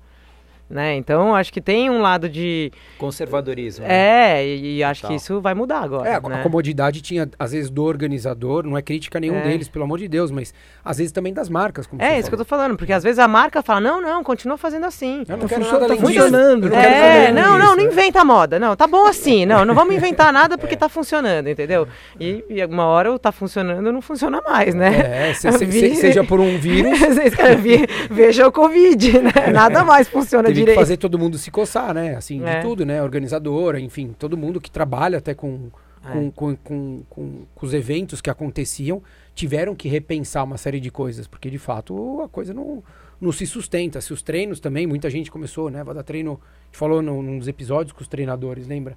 [0.71, 0.97] Né?
[0.97, 2.71] Então, acho que tem um lado de...
[2.99, 3.87] Conservadorismo.
[3.87, 4.35] né?
[4.39, 5.17] É, e, e acho que Total.
[5.17, 6.41] isso vai mudar agora, É, a, né?
[6.41, 9.41] a comodidade tinha, às vezes, do organizador, não é crítica nenhum É.
[9.43, 10.53] deles, pelo amor de Deus, mas
[10.85, 12.45] às vezes também das marcas, como É, você isso que eu falou.
[12.45, 15.25] tô falando, porque às vezes a marca fala, não, não, continua fazendo assim.
[15.29, 16.13] Eu não Tá quero funcio- nada tá além disso.
[16.23, 17.83] funcionando, não não quero É, não, não, não né?
[17.85, 18.59] inventa moda.
[18.59, 19.47] Não, tá bom assim.
[19.47, 21.89] Não, não vamos inventar nada porque tá funcionando, entendeu?
[22.21, 25.31] E, e uma hora o tá funcionando não funciona mais, né?
[25.31, 27.89] É, se- se- seja por um vírus, Vocês querem ver?
[28.11, 29.33] Veja o Covid, né?
[29.53, 32.15] Nada mais funciona que fazer todo mundo se coçar, né?
[32.17, 32.57] Assim, É.
[32.61, 33.03] de tudo, né?
[33.03, 35.71] Organizadora, enfim, todo mundo que trabalha até com,
[36.05, 36.13] É.
[36.13, 39.03] com, com, com, com- com os eventos que aconteciam,
[39.35, 42.83] tiveram que repensar uma série de coisas, porque de fato a coisa não,
[43.21, 44.01] não se sustenta.
[44.01, 45.83] Se os treinos também, muita gente começou, né?
[45.85, 48.97] Vai dar treino, a gente falou num, num dos episódios com os treinadores, lembra?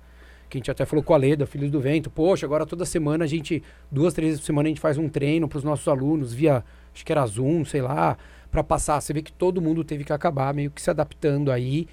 [0.49, 2.09] Que a gente até falou com a Leda, Filhos do Vento.
[2.09, 5.07] Poxa, agora toda semana a gente, duas, três vezes por semana a gente faz um
[5.07, 6.62] treino para os nossos alunos via,
[6.93, 8.18] acho que era Zoom, sei lá,
[8.52, 8.99] para passar.
[8.99, 11.88] Você vê que todo mundo teve que acabar meio que se adaptando aí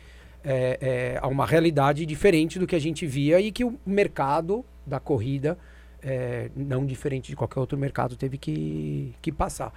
[0.44, 4.64] é, é, a uma realidade diferente do que a gente via e que o mercado
[4.86, 5.56] da corrida,
[6.02, 9.72] é, não diferente de qualquer outro mercado, teve que, que passar.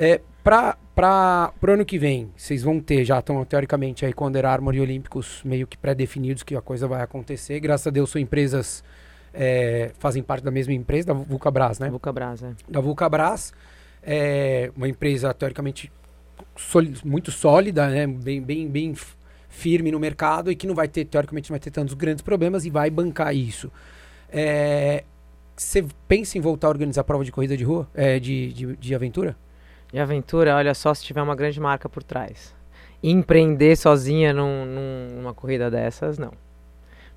[0.00, 0.76] É, para
[1.60, 4.80] o ano que vem, vocês vão ter, já estão teoricamente aí com Under Armour e
[4.80, 7.58] Olímpicos meio que pré-definidos que a coisa vai acontecer.
[7.60, 8.84] Graças a Deus são empresas,
[9.34, 11.90] é, fazem parte da mesma empresa, da Vulcabras, né?
[11.90, 12.52] Vulcabras, é.
[12.68, 13.52] da Vulcabras,
[14.02, 15.90] é uma empresa teoricamente
[16.58, 18.06] soli- muito sólida, né?
[18.06, 18.94] bem, bem, bem
[19.48, 22.64] firme no mercado e que não vai ter, teoricamente, não vai ter tantos grandes problemas
[22.64, 23.70] e vai bancar isso.
[24.30, 25.04] É,
[25.56, 27.88] Você pensa em voltar a organizar prova de corrida de rua?
[27.94, 29.36] É, de, de, de aventura?
[29.92, 32.54] E aventura, olha só se tiver uma grande marca por trás.
[33.02, 36.32] Empreender sozinha num- num- numa corrida dessas, não.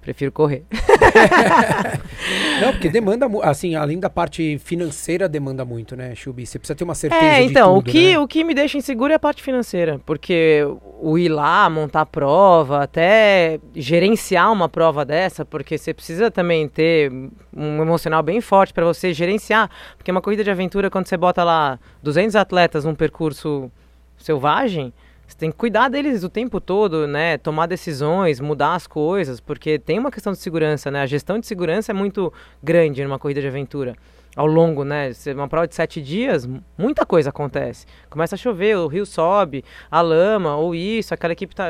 [0.01, 0.63] Prefiro correr.
[2.59, 6.45] Não, porque demanda, assim, além da parte financeira, demanda muito, né, Chubi?
[6.45, 8.19] Você precisa ter uma certeza É, de então, o, tudo, que, né?
[8.19, 10.65] o que me deixa inseguro é a parte financeira, porque
[10.99, 17.11] o ir lá, montar prova, até gerenciar uma prova dessa, porque você precisa também ter
[17.55, 21.43] um emocional bem forte para você gerenciar, porque uma corrida de aventura, quando você bota
[21.43, 23.71] lá 200 atletas num percurso
[24.17, 24.91] selvagem,
[25.31, 27.37] você tem que cuidar deles o tempo todo, né?
[27.37, 31.01] Tomar decisões, mudar as coisas, porque tem uma questão de segurança, né?
[31.01, 33.95] A gestão de segurança é muito grande numa corrida de aventura.
[34.35, 35.11] Ao longo, né?
[35.13, 37.85] se- Uma prova de sete dias, muita coisa acontece.
[38.09, 41.67] Começa a chover, o rio sobe, a lama, ou isso, aquela equipe tá,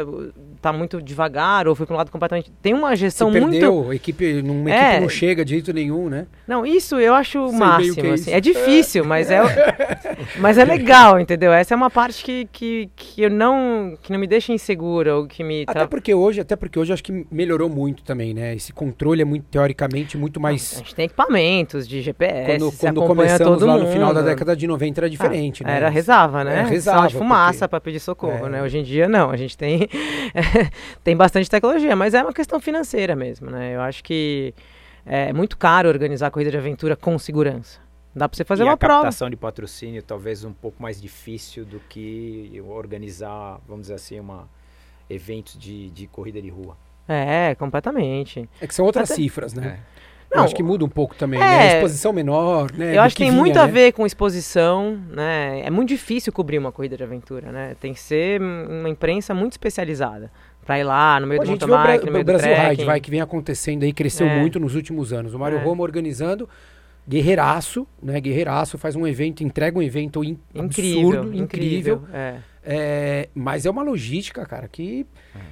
[0.62, 2.52] tá muito devagar, ou foi para um lado completamente.
[2.62, 3.50] Tem uma gestão muito.
[3.50, 4.90] perdeu, a equipe, numa É.
[4.90, 6.28] equipe não chega de jeito nenhum, né?
[6.48, 8.06] Não, isso eu acho o máximo.
[8.08, 8.32] é assim.
[8.32, 9.40] É difícil, mas é,
[10.40, 11.52] mas é legal, entendeu?
[11.52, 15.26] Essa é uma parte que, que, que eu não que não me deixa insegura ou
[15.26, 18.56] que me Até porque hoje, até porque hoje acho que melhorou muito também, né?
[18.56, 22.78] Esse controle é muito teoricamente muito a mais gente tem equipamentos de GPS, quando, se
[22.80, 23.86] quando começamos todo lá mundo.
[23.86, 25.76] no final da década de 90 era diferente, Ah, né?
[25.78, 26.60] Era rezava, né?
[26.60, 28.50] É, rezava, de fumaça porque- para pedir socorro, É.
[28.50, 28.64] né?
[28.64, 29.88] Hoje em dia não, a gente tem
[31.04, 33.76] tem bastante tecnologia, mas é uma questão financeira mesmo, né?
[33.76, 34.54] Eu acho que
[35.06, 37.80] é muito caro organizar corrida de aventura com segurança.
[38.14, 38.96] Dá para você fazer e uma a prova.
[39.04, 44.50] captação de patrocínio talvez um pouco mais difícil do que organizar, vamos dizer assim, uma
[45.10, 46.76] eventos de, de corrida de rua.
[47.08, 48.48] É, completamente.
[48.62, 49.80] É que são outras Até- cifras, né?
[49.80, 49.92] É.
[50.32, 51.74] Eu Não, acho que muda um pouco também, é, né?
[51.76, 52.92] Exposição menor, né?
[52.92, 53.72] Eu do acho que tem vinha, muito a né?
[53.72, 55.62] ver com exposição, né?
[55.66, 57.76] É muito difícil cobrir uma corrida de aventura, né?
[57.82, 60.32] Tem que ser uma imprensa muito especializada
[60.66, 62.28] pra ir lá no meio Pô, a do mountain o, bike, no o meio do
[62.28, 62.86] Brasil Ride, trekking.
[62.86, 64.40] vai, que vem acontecendo aí, cresceu É.
[64.40, 65.34] muito nos últimos anos.
[65.34, 65.62] O Mário É.
[65.64, 66.48] Roma organizando,
[67.08, 68.20] guerreiraço, né?
[68.22, 71.96] Guerreiraço, faz um evento, entrega um evento in Incrível, absurdo, incrível.
[71.96, 72.02] incrível.
[72.14, 72.36] é.
[72.64, 75.04] É, mas é uma logística, cara, que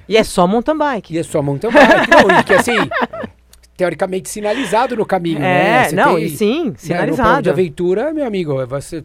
[0.08, 1.12] E é só mountain bike.
[1.12, 2.76] E é só mountain bike, não, que assim,
[3.80, 5.84] teoricamente sinalizado no caminho, né?
[5.84, 7.50] É, Você não, tem, e sim, né, no plano de sinalizado.
[7.50, 9.02] aventura, meu amigo, você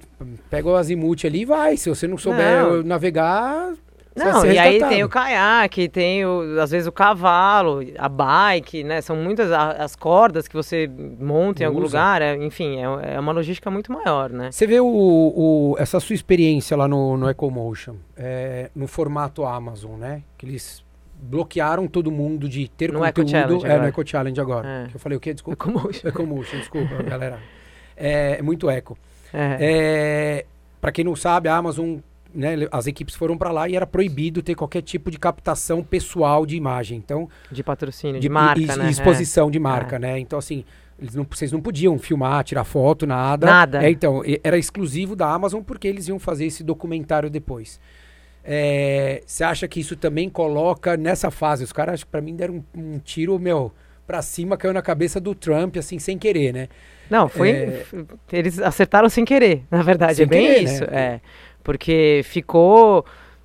[0.49, 1.77] pega o azimuth ali e vai.
[1.77, 2.83] Se você não souber Não.
[2.83, 3.71] navegar,
[4.17, 8.99] Não, e aí tem o caiaque, tem o, às vezes o cavalo, a bike, né?
[9.01, 11.97] São muitas a- as cordas que você monta em algum Usa.
[11.97, 14.51] lugar, é, enfim, é, é uma logística muito maior, né?
[14.51, 19.97] Você vê o, o- essa sua experiência lá no, no EcoMotion, é, no formato Amazon,
[19.97, 20.21] né?
[20.37, 20.83] Que eles
[21.29, 23.29] bloquearam todo mundo de ter No Eco conteúdo.
[23.61, 23.85] Challenge é, no.
[23.85, 24.67] Eco Challenge agora.
[24.67, 24.87] É.
[24.89, 25.33] Que eu falei o quê?
[25.33, 25.63] Desculpa.
[25.63, 26.07] Ecomotion.
[26.07, 27.39] EcoMotion, desculpa, galera.
[27.97, 28.97] É, é muito eco.
[29.33, 29.57] É.
[29.59, 30.45] É,
[30.79, 31.97] para quem não sabe, a Amazon,
[32.33, 36.45] né, as equipes foram para lá e era proibido ter qualquer tipo de captação pessoal
[36.45, 36.97] de imagem.
[36.97, 38.89] Então, De patrocínio, de, marca, e- né?
[38.89, 39.61] exposição de É.
[39.61, 40.19] marca, né?
[40.19, 40.63] Então, assim,
[40.99, 43.45] eles não, vocês não podiam filmar, tirar foto, nada.
[43.47, 43.85] Nada.
[43.85, 47.79] É, então, era exclusivo da Amazon porque eles iam fazer esse documentário depois.
[48.47, 51.63] É, Você acha que isso também coloca nessa fase?
[51.63, 53.71] Os caras, pra mim, deram um, um tiro, meu,
[54.05, 56.67] pra cima, caiu na cabeça do Trump, assim, sem querer, né?
[57.09, 57.49] Não, foi.
[57.51, 57.83] É.
[58.31, 60.15] Eles acertaram sem querer, na verdade.
[60.15, 60.81] Sem é bem querer, isso.
[60.83, 60.89] né?
[60.91, 61.21] É.
[61.63, 63.03] Porque ficou.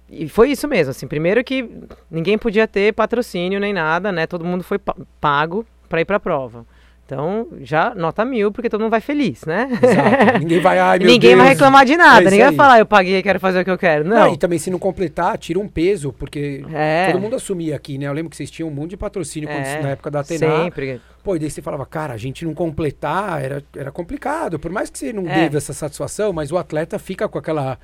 [0.09, 1.07] E foi isso mesmo, assim.
[1.07, 1.69] Primeiro que
[2.11, 4.27] ninguém podia ter patrocínio nem nada, né?
[4.27, 6.67] Todo mundo foi pa- pago para ir pra prova.
[7.13, 9.69] Então, já nota mil, porque todo mundo vai feliz, né?
[9.83, 10.39] Exato.
[10.39, 11.59] Ninguém vai, ai, meu ninguém vai Deus.
[11.59, 12.21] reclamar de nada.
[12.21, 12.57] É ninguém vai aí.
[12.57, 14.05] falar, eu paguei, quero fazer o que eu quero.
[14.05, 14.35] Não, Não.
[14.35, 17.11] e também se não completar, tira um peso, porque é.
[17.11, 18.07] todo mundo assumia aqui, né?
[18.07, 20.39] Eu lembro que vocês tinham um monte de patrocínio quando- É, na época da Atena.
[20.65, 21.01] Sempre.
[21.25, 24.57] Pô, e daí você falava, cara, a gente não completar era, era complicado.
[24.61, 25.35] Por mais que você não É.
[25.35, 27.77] teve essa satisfação, mas o atleta fica com aquela.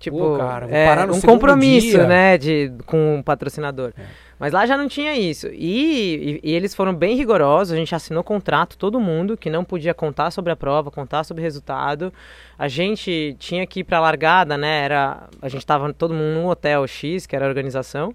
[0.00, 2.06] Tipo, cara, vou é, parar no um compromisso, dia.
[2.08, 3.92] né, de, com o patrocinador.
[3.96, 4.02] É.
[4.38, 5.46] Mas lá já não tinha isso.
[5.48, 9.64] E, e- e eles foram bem rigorosos, a gente assinou contrato, todo mundo, que não
[9.64, 12.12] podia contar sobre a prova, contar sobre o resultado.
[12.58, 16.46] A gente tinha que ir pra largada, né, era, a gente tava todo mundo num
[16.46, 18.14] hotel X, que era a organização,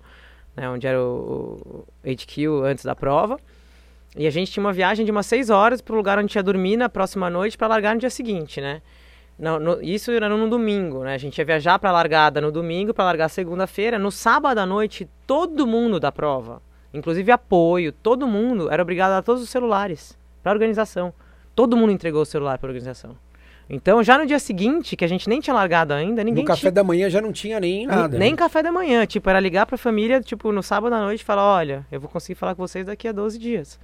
[0.56, 3.40] né, onde era o, o HQ antes da prova.
[4.18, 6.44] E a gente tinha uma viagem de umas seis horas pro lugar onde a ia
[6.44, 8.82] dormir na próxima noite para largar no dia seguinte, né?
[9.40, 11.14] Não, no- isso era no domingo, né?
[11.14, 13.98] A gente ia viajar para a largada no domingo, para largar segunda-feira.
[13.98, 16.62] No sábado à noite, todo mundo da prova,
[16.94, 21.14] inclusive apoio, todo mundo era obrigado a dar todos os celulares para a organização.
[21.56, 23.16] Todo mundo entregou o celular para a organização.
[23.70, 26.62] Então, já no dia seguinte, que a gente nem tinha largado ainda, ninguém no café
[26.62, 28.18] tinha da manhã já não tinha nem nada.
[28.18, 28.38] nem né?
[28.38, 29.06] café da manhã.
[29.06, 32.00] Tipo, era ligar para a família, tipo, no sábado à noite e falar: olha, eu
[32.00, 33.80] vou conseguir falar com vocês daqui a 12 dias.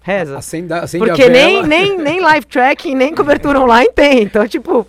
[0.00, 0.38] Reza.
[0.38, 4.22] Acende, acende Porque a nem, nem, nem live tracking, nem cobertura online tem.
[4.22, 4.86] Então, tipo,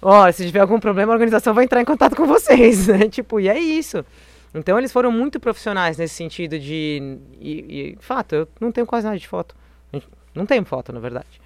[0.00, 3.08] ó, se tiver algum problema, a organização vai entrar em contato com vocês, né?
[3.10, 4.04] Tipo, e é isso.
[4.54, 7.18] Então, eles foram muito profissionais nesse sentido de.
[7.40, 9.54] E, e, fato, eu não tenho quase nada de foto.
[10.34, 11.40] Não tenho foto, na verdade.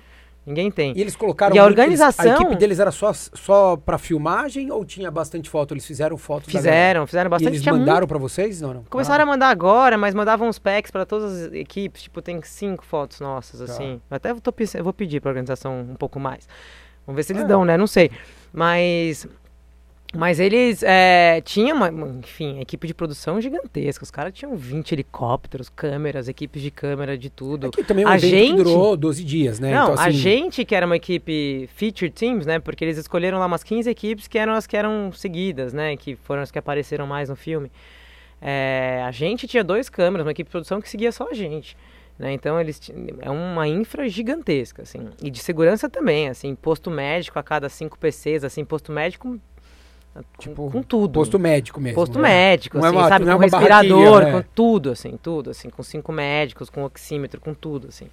[0.47, 0.93] Ninguém tem.
[0.97, 1.55] E eles colocaram.
[1.55, 5.11] E a muito- eles- organização- a equipe deles era só, só pra filmagem ou tinha
[5.11, 5.75] bastante foto?
[5.75, 6.51] Eles fizeram galera?
[6.51, 7.49] Fizeram, fizeram E bastante.
[7.53, 8.61] eles tinha mandaram pra vocês?
[8.61, 8.85] Não, não.
[8.85, 12.03] Começaram a mandar agora, mas mandavam uns packs para todas as equipes.
[12.03, 13.73] Tipo, tem cinco fotos nossas, Tá.
[13.73, 14.01] assim.
[14.11, 16.49] Eu Até tô, pens- eu vou pedir pra organização um pouco mais.
[17.07, 17.47] Vamos ver se eles É.
[17.47, 17.77] dão, né?
[17.77, 18.11] Não sei.
[18.53, 19.27] Mas.
[20.13, 21.89] Mas eles é, tinham, uma,
[22.19, 24.03] enfim, equipe de produção gigantesca.
[24.03, 27.69] Os caras tinham 20 helicópteros, câmeras, equipes de câmera, de tudo.
[27.69, 29.73] Aqui também é um A gente- durou 12 dias, né?
[29.73, 32.59] Não, então, a assim, gente que era uma equipe featured teams, né?
[32.59, 35.97] Porque eles escolheram lá umas 15 equipes que eram as que eram seguidas, né?
[35.97, 37.71] Que foram as que apareceram mais no filme.
[38.43, 41.77] É, a gente tinha dois câmeras, uma equipe de produção que seguia só a gente.
[42.19, 42.33] Né?
[42.35, 42.79] Então eles
[43.21, 45.09] é uma infra gigantesca, assim.
[45.23, 49.41] E de segurança também, assim, posto médico a cada cinco PCs, assim, posto médico
[50.39, 51.13] Tipo, com tudo.
[51.13, 51.95] Posto médico mesmo.
[51.95, 52.29] Posto né?
[52.29, 53.25] médico, Não é assim, uma- sabe?
[53.25, 54.33] é com uma respirador, né?
[54.33, 58.07] com tudo, assim, tudo, assim, com cinco médicos, com oxímetro, com tudo, assim.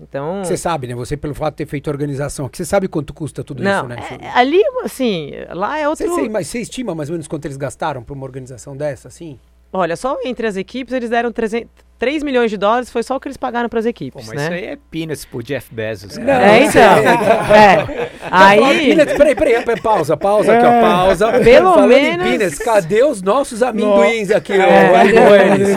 [0.00, 0.42] Então.
[0.44, 0.94] Você sabe, né?
[0.96, 3.80] Você, pelo fato de ter feito a organização, que você sabe quanto custa tudo Não,
[3.80, 3.96] isso, né?
[4.20, 6.04] é- ali, assim, lá é outro.
[6.04, 9.06] Você, você- mas você estima mais ou menos quanto eles gastaram pra uma organização dessa,
[9.06, 9.38] assim?
[9.72, 11.68] Olha, só entre as equipes eles deram 300,
[11.98, 14.36] 3 milhões de dólares, foi só o que eles pagaram para as Pô, equipes, mas
[14.36, 14.42] né?
[14.44, 16.46] isso aí é peanuts pro Jeff Bezos, Não, cara.
[16.46, 16.80] É, eu então.
[17.54, 18.10] é.
[18.30, 21.32] Aí, Peanuts, peraí, peraí, peraí, pausa, pausa aqui, ó, pausa.
[21.40, 24.62] Pelo Falando menos- Peanuts, cadê os nossos amendoins aqui, ó?
[24.62, 25.76] É, Vai com eles.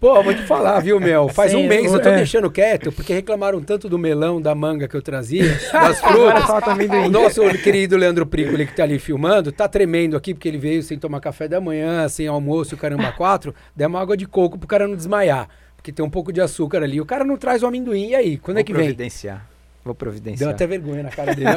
[0.00, 1.28] Pô, vou te falar, viu, Mel?
[1.28, 2.16] Faz um Sim, mês eu tô é.
[2.18, 5.42] deixando quieto, porque reclamaram tanto do melão, da manga que eu trazia,
[5.72, 6.48] das frutas.
[6.68, 7.06] amendoim.
[7.06, 10.84] O nosso querido Leandro Prícoli, que tá ali filmando, tá tremendo aqui, porque ele veio
[10.84, 13.52] sem tomar café da manhã, sem almoço, o caramba quatro.
[13.74, 17.00] Demos água de coco pro cara não desmaiar, porque tem um pouco de açúcar ali.
[17.00, 18.38] O cara não traz o amendoim, e aí?
[18.38, 18.82] Quando é Vou que vem?
[18.84, 19.38] providenciar.
[19.84, 20.50] Vou Deu providenciar.
[20.50, 21.50] até vergonha na cara dele.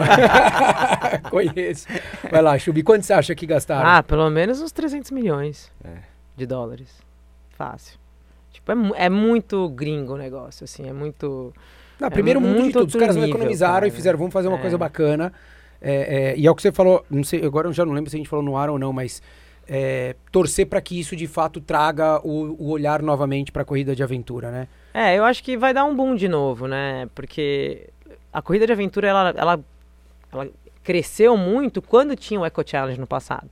[1.30, 1.86] Conheço.
[2.32, 3.88] Vai lá, Chubi, quanto você acha que gastaram?
[3.88, 5.90] Ah, pelo menos uns 300 milhões É.
[6.36, 6.88] de dólares.
[7.56, 8.01] Fácil.
[8.66, 11.54] Tipo, é, é muito gringo o negócio, assim, é muito...
[12.00, 12.88] Não, primeiro mundo de tudo.
[12.88, 13.92] Os caras não economizaram e cara.
[13.92, 14.62] fizeram, vamos fazer uma É.
[14.62, 15.32] coisa bacana.
[15.80, 18.10] É, é, e é o que você falou, não sei, agora eu já não lembro
[18.10, 19.22] se a gente falou no ar ou não, mas
[19.68, 23.96] é, torcer para que isso de fato traga o, o olhar novamente para a corrida
[23.96, 24.68] de aventura, né?
[24.94, 27.08] É, eu acho que vai dar um boom de novo, né?
[27.16, 27.90] Porque
[28.34, 29.60] a corrida de aventura, ela, ela,
[30.32, 30.48] ela
[30.84, 33.48] cresceu muito quando tinha o Eco Challenge no passado.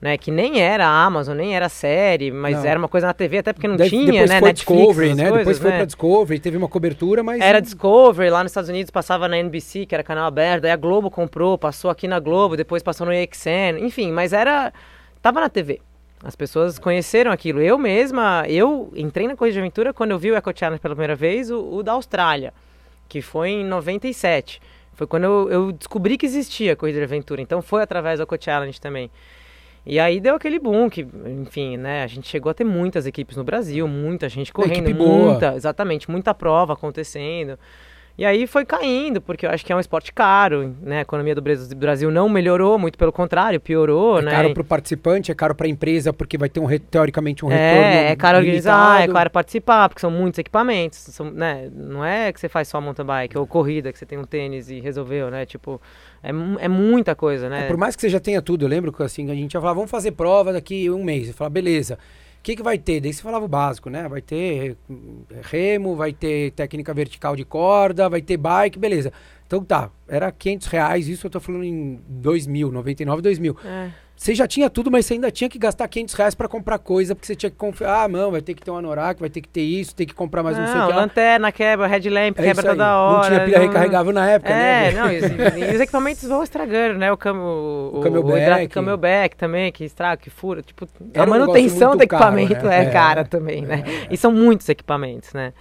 [0.00, 2.64] Né, que nem era a Amazon, nem era série, mas Não.
[2.66, 4.38] era uma coisa na TV, até porque não De- tinha, depois né?
[4.38, 5.22] foi Netflix, Discovery, né?
[5.22, 5.76] coisas, depois foi né?
[5.76, 9.86] para Discovery, teve uma cobertura, mas Era Discovery, lá nos Estados Unidos passava na NBC,
[9.86, 13.12] que era canal aberto, aí a Globo comprou, passou aqui na Globo, depois passou no
[13.12, 14.74] AXN, enfim, mas era.
[15.22, 15.80] tava na TV.
[16.22, 17.60] As pessoas conheceram aquilo.
[17.62, 20.94] Eu mesma, eu entrei na Corrida de Aventura quando eu vi o Eco Challenge pela
[20.94, 22.52] primeira vez, o, o da Austrália,
[23.08, 24.60] que foi em 97.
[24.94, 28.22] Foi quando eu, eu descobri que existia a Corrida de Aventura, então foi através do
[28.24, 29.10] Eco Challenge também.
[29.86, 33.36] E aí deu aquele boom que, enfim, né, a gente chegou a ter muitas equipes
[33.36, 35.32] no Brasil, muita gente correndo, equipe boa.
[35.32, 37.58] muita, exatamente, muita prova acontecendo.
[38.16, 40.98] E aí foi caindo, porque eu acho que é um esporte caro, né?
[40.98, 44.30] A economia do Bras- do Brasil não melhorou, muito pelo contrário, piorou, é né?
[44.30, 47.48] caro para o participante, é caro para a empresa, porque vai ter um teoricamente um
[47.48, 50.98] retorno É, é caro organizar, é caro participar, porque são muitos equipamentos.
[50.98, 54.16] São, né, não é que você faz só mountain bike ou corrida, que você tem
[54.16, 55.44] um tênis e resolveu, né?
[55.44, 55.80] Tipo,
[56.22, 56.30] é,
[56.64, 57.64] é muita coisa, né?
[57.64, 59.60] É, por mais que você já tenha tudo, eu lembro que assim, a gente ia
[59.60, 61.26] falar, vamos fazer prova daqui um mês.
[61.26, 61.98] Você fala, beleza.
[62.44, 63.00] O que, que vai ter?
[63.00, 64.06] Daí você falava o básico, né?
[64.06, 69.10] Vai ter hum, remo, vai ter técnica vertical de corda, vai ter bike, beleza.
[69.46, 73.56] Então tá, era 500 reais, isso eu tô falando em 2000, 99, 2000.
[73.64, 73.90] É.
[74.24, 77.14] Você já tinha tudo, mas você ainda tinha que gastar 500 reais pra comprar coisa,
[77.14, 79.42] porque você tinha que confiar, ah, não, vai ter que ter um anorak, vai ter
[79.42, 80.98] que ter isso, tem que comprar mais não, sei o Não, que lá.
[81.02, 83.18] lanterna quebra, headlamp É quebra toda hora.
[83.20, 84.98] Não tinha pilha recarregável na época, É, né?
[84.98, 85.24] não, e, os-
[85.72, 87.12] e os equipamentos vão estragando, né?
[87.12, 88.40] O, cam, o, O camelback.
[88.40, 90.62] hidra- camelback também, que estraga, que fura.
[90.62, 92.78] Tipo, Era a um manutenção negócio do muito caro, equipamento né?
[92.78, 92.90] é, É.
[92.90, 93.84] cara também, né?
[94.10, 95.52] E são muitos equipamentos, né?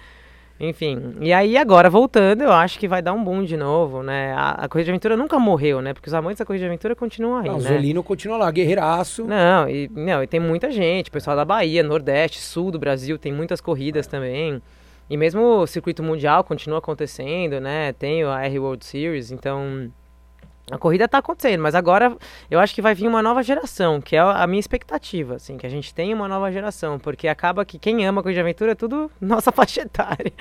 [0.60, 4.34] Enfim, e aí agora voltando, eu acho que vai dar um boom de novo, né?
[4.34, 5.94] A, a Corrida de Aventura nunca morreu, né?
[5.94, 7.70] Porque os amantes da Corrida de Aventura continuam aí, Não, o né?
[7.70, 9.26] Zolino continua lá, guerreiraço.
[9.26, 13.34] Não, e, não, e tem muita gente, pessoal da Bahia, Nordeste, Sul do Brasil, tem
[13.34, 14.62] muitas corridas também.
[15.10, 17.92] E mesmo o circuito mundial continua acontecendo, né?
[17.94, 19.92] Tem a R World Series, então
[20.72, 22.16] a corrida tá acontecendo, mas agora
[22.50, 25.66] eu acho que vai vir uma nova geração, que é a minha expectativa, assim, que
[25.66, 28.72] a gente tenha uma nova geração, porque acaba que quem ama a corrida de aventura
[28.72, 30.32] é tudo nossa faixa etária.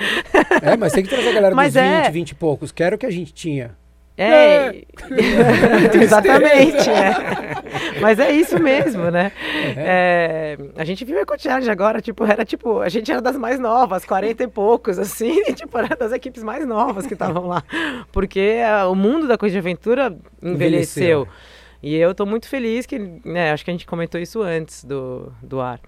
[0.63, 2.11] É, mas tem que trazer a galera Mas dos 20, é.
[2.11, 3.77] 20 e poucos, que era o que a gente tinha.
[4.23, 4.85] É,
[6.03, 8.01] exatamente, é.
[8.01, 9.33] Mas é isso mesmo, né?
[9.77, 13.37] É, a gente viu o Eco Challenge agora, tipo, era tipo, a gente era das
[13.37, 17.47] mais novas, 40 e poucos, assim, e, tipo, era das equipes mais novas que estavam
[17.47, 17.63] lá.
[18.13, 21.23] Porque ah, o mundo da coisa de aventura envelheceu.
[21.23, 21.29] Envelheceu.
[21.83, 25.33] E eu tô muito feliz que, né, acho que a gente comentou isso antes do,
[25.43, 25.81] do ar.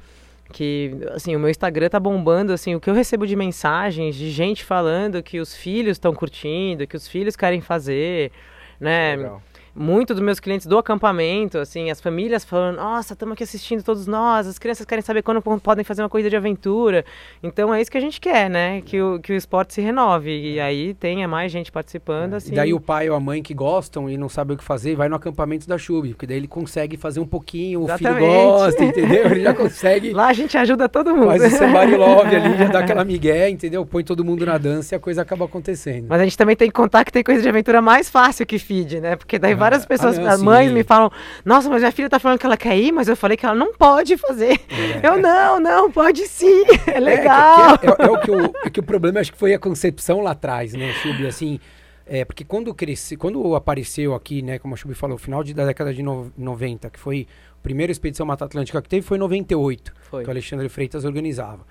[0.52, 4.30] Que, assim, o meu Instagram tá bombando, assim, o que eu recebo de mensagens de
[4.30, 8.30] gente falando que os filhos estão curtindo, que os filhos querem fazer,
[8.78, 9.16] né?
[9.16, 9.42] Legal.
[9.76, 14.06] Muito dos meus clientes do acampamento, assim, as famílias falando, nossa, estamos aqui assistindo todos
[14.06, 17.04] nós, as crianças querem saber quando po- podem fazer uma corrida de aventura.
[17.42, 18.80] Então é isso que a gente quer, né?
[18.82, 20.30] Que o, que o esporte se renove.
[20.54, 22.52] E aí tenha mais gente participando, assim.
[22.52, 24.94] E daí o pai ou a mãe que gostam e não sabem o que fazer,
[24.94, 28.84] vai no acampamento da Chub, porque daí ele consegue fazer um pouquinho, o filho gosta,
[28.84, 29.26] entendeu?
[29.26, 31.26] Ele já consegue, Lá a gente ajuda todo mundo.
[31.26, 33.84] faz o somebody love ali, já dá aquela migué, entendeu?
[33.84, 36.06] Põe todo mundo na dança e a coisa acaba acontecendo.
[36.08, 38.58] Mas a gente também tem que contar que tem coisa de aventura mais fácil que
[38.58, 39.16] feed, né?
[39.16, 40.74] Porque daí várias pessoas, ah, não, as mães sim.
[40.74, 41.10] me falam,
[41.44, 43.54] nossa, mas minha filha tá falando que ela quer ir, mas eu falei que ela
[43.54, 44.60] não pode fazer.
[45.02, 47.78] Eu, não, não, pode sim, é legal.
[47.78, 49.52] que- que é, é- é o que o, é que o problema acho que foi
[49.54, 51.58] a concepção lá atrás, né, Chub, assim,
[52.06, 55.64] é, porque quando cresci, quando apareceu aqui, né, como a Chub falou, final de- da
[55.64, 57.26] década de no- 90, que foi
[57.58, 60.22] a primeira expedição Mata Atlântica que teve foi em 98, Foi.
[60.22, 61.64] que o Alexandre Freitas organizava.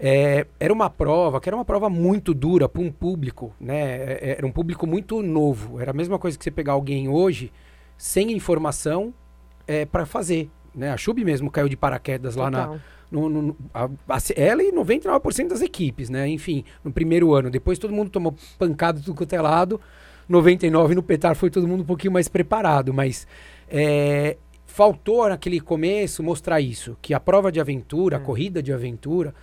[0.00, 3.80] É, era uma prova, que era uma prova muito dura para um público, né?
[4.20, 5.80] é- Era um público muito novo.
[5.80, 7.50] Era a mesma coisa que você pegar alguém hoje
[7.96, 9.12] sem informação
[9.66, 10.48] é, para fazer.
[10.74, 10.90] Né?
[10.92, 12.80] A Chub mesmo caiu de paraquedas lá na, Total.
[13.10, 16.28] no, no- a- a- ela e 99% das equipes, né?
[16.28, 17.50] Enfim, no primeiro ano.
[17.50, 19.80] Depois todo mundo tomou pancada do quanto é lado.
[20.28, 23.26] 99 no Petar foi todo mundo um pouquinho mais preparado, mas
[23.68, 24.36] é,
[24.66, 29.34] faltou naquele começo mostrar isso, que a prova de aventura, a corrida de aventura,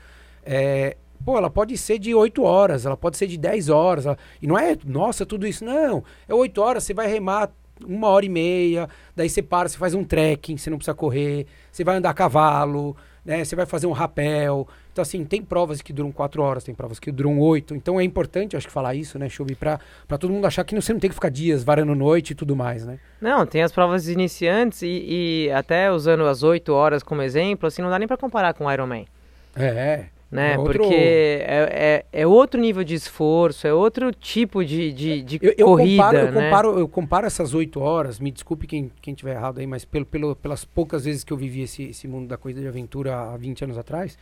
[0.46, 4.06] É, pô, ela pode ser de 8 horas, ela pode ser de 10 horas.
[4.06, 5.66] ela- e não é, nossa, tudo isso.
[5.66, 6.04] Não.
[6.28, 7.50] É 8 horas, você vai remar
[7.86, 11.46] uma hora e meia, daí você para, você faz um trekking, você não precisa correr,
[11.72, 13.44] você vai andar a cavalo, né?
[13.44, 14.66] Você vai fazer um rapel.
[14.94, 17.76] Então, assim, tem provas que duram 4 horas, tem provas que duram 8.
[17.76, 19.78] Então é importante, acho que, falar isso, né, Chubi, pra,
[20.08, 22.56] pra todo mundo achar que você não tem que ficar dias varando noite e tudo
[22.56, 22.98] mais, né?
[23.20, 27.82] Não, tem as provas iniciantes e, e até usando as 8 horas como exemplo, assim,
[27.82, 29.06] não dá nem pra comparar com o Ironman.
[29.54, 30.54] É, Né?
[30.54, 35.22] É outro- Porque é, é, é outro nível de esforço, é outro tipo de, de,
[35.22, 36.44] de Eu, eu corrida, comparo, eu, né?
[36.50, 40.06] comparo, eu comparo essas oito horas, me desculpe quem, quem tiver errado aí, mas pelo,
[40.06, 43.38] pelo, pelas poucas vezes que eu vivi esse, esse mundo da corrida de aventura há
[43.38, 44.18] 20 anos atrás,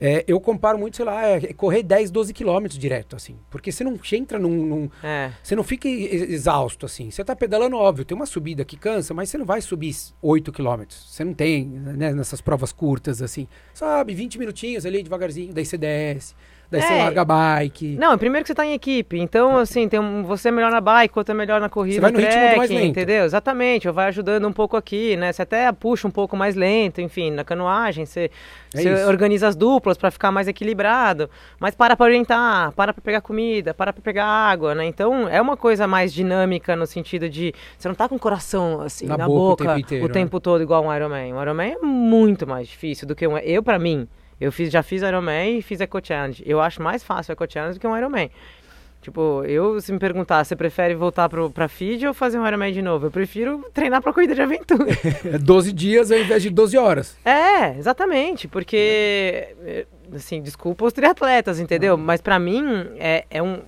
[0.00, 3.36] é, eu comparo muito, sei lá, é, correr 10, 12 quilômetros direto, assim.
[3.50, 7.10] Porque você não entra num, num- É, Você não fica exausto, assim.
[7.10, 10.52] Você tá pedalando, óbvio, tem uma subida que cansa, mas você não vai subir 8
[10.52, 11.04] quilômetros.
[11.10, 13.46] Você não tem, né, nessas provas curtas, assim.
[13.74, 16.34] Sobe 20 minutinhos ali devagarzinho, daí você desce,
[16.70, 17.02] daí você É.
[17.02, 17.96] larga a bike.
[17.98, 20.80] Não, primeiro que você tá em equipe, então assim, tem um, você é melhor na
[20.80, 22.84] bike, outro é melhor na corrida, Você vai no ritmo do mais lento.
[22.86, 23.24] entendeu?
[23.24, 25.32] Exatamente, vai ajudando um pouco aqui, né?
[25.32, 28.30] Você até puxa um pouco mais lento, enfim, na canoagem, você,
[28.74, 33.02] É você organiza as duplas pra ficar mais equilibrado, mas para pra orientar, para pra
[33.02, 34.84] pegar comida, para pra pegar água, né?
[34.86, 38.80] Então é uma coisa mais dinâmica no sentido de você não tá com o coração
[38.82, 40.14] assim Na na, boca o boca, tempo inteiro, o né?
[40.14, 41.34] tempo todo igual um Ironman.
[41.34, 44.06] Um Ironman é muito mais difícil do que um eu pra mim.
[44.40, 46.42] Eu fiz, já fiz Ironman e fiz Eco Challenge.
[46.46, 48.30] Eu acho mais fácil Eco Challenge do que um Ironman.
[49.02, 52.70] Tipo, eu, se me perguntar, você prefere voltar pro, pra feed ou fazer um Ironman
[52.72, 53.06] de novo?
[53.06, 54.86] Eu prefiro treinar pra corrida de aventura.
[55.24, 57.16] É 12 dias ao invés de 12 horas.
[57.24, 61.96] é, exatamente, porque, eh, assim, desculpa os triatletas, entendeu?
[61.96, 62.62] Mas pra mim,
[62.98, 63.60] é, é um...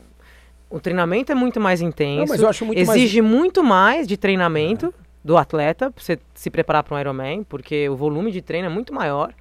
[0.69, 2.21] O treinamento é muito mais intenso.
[2.21, 4.93] Não, mas eu acho muito mais- exige muito mais de treinamento
[5.25, 8.71] do atleta pra você se preparar para um Ironman, porque o volume de treino é
[8.71, 9.33] muito maior,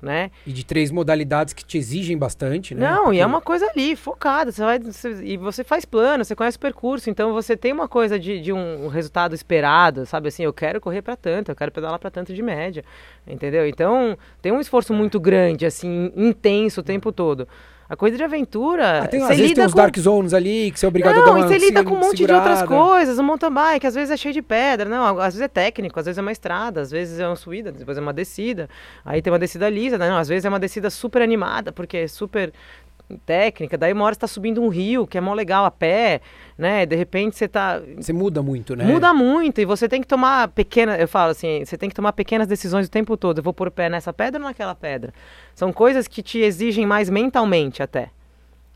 [0.00, 0.30] né?
[0.46, 2.88] E de três modalidades que te exigem bastante, né?
[2.88, 4.52] Não, e Porque- é uma coisa ali, focada.
[4.52, 7.88] Você vai, você- e você faz plano, você conhece o percurso, então você tem uma
[7.88, 10.44] coisa de, de um, um resultado esperado, sabe assim?
[10.44, 12.84] Eu quero correr para tanto, eu quero pedalar para tanto de média,
[13.26, 13.66] entendeu?
[13.66, 17.48] Então tem um esforço muito grande, assim, intenso o tempo todo.
[17.90, 20.78] A corrida de aventura, Ah, tem, às vezes tem uns com dark zones ali que
[20.78, 22.58] você é obrigado a dar não, uma e você lida com um monte de outras
[22.58, 22.66] segurada.
[22.90, 23.18] coisas.
[23.18, 24.88] O mountain bike, às vezes é cheio de pedra.
[24.90, 27.72] Não, às vezes é técnico, às vezes é uma estrada, às vezes é uma subida,
[27.72, 28.68] depois é uma descida.
[29.04, 30.06] Aí tem uma descida lisa, né?
[30.06, 32.52] Não, às vezes é uma descida super animada, porque é super
[33.24, 33.76] técnica.
[33.78, 36.20] Daí uma hora você tá subindo um rio, que é mó legal a pé,
[36.56, 36.84] né?
[36.84, 37.80] De repente você tá...
[37.96, 38.84] Você muda muito, né?
[38.84, 42.12] Muda muito e você tem que tomar pequenas, eu falo assim, você tem que tomar
[42.12, 43.38] pequenas decisões o tempo todo.
[43.38, 45.12] Eu vou pôr o pé nessa pedra ou naquela pedra?
[45.54, 48.10] São coisas que te exigem mais mentalmente até.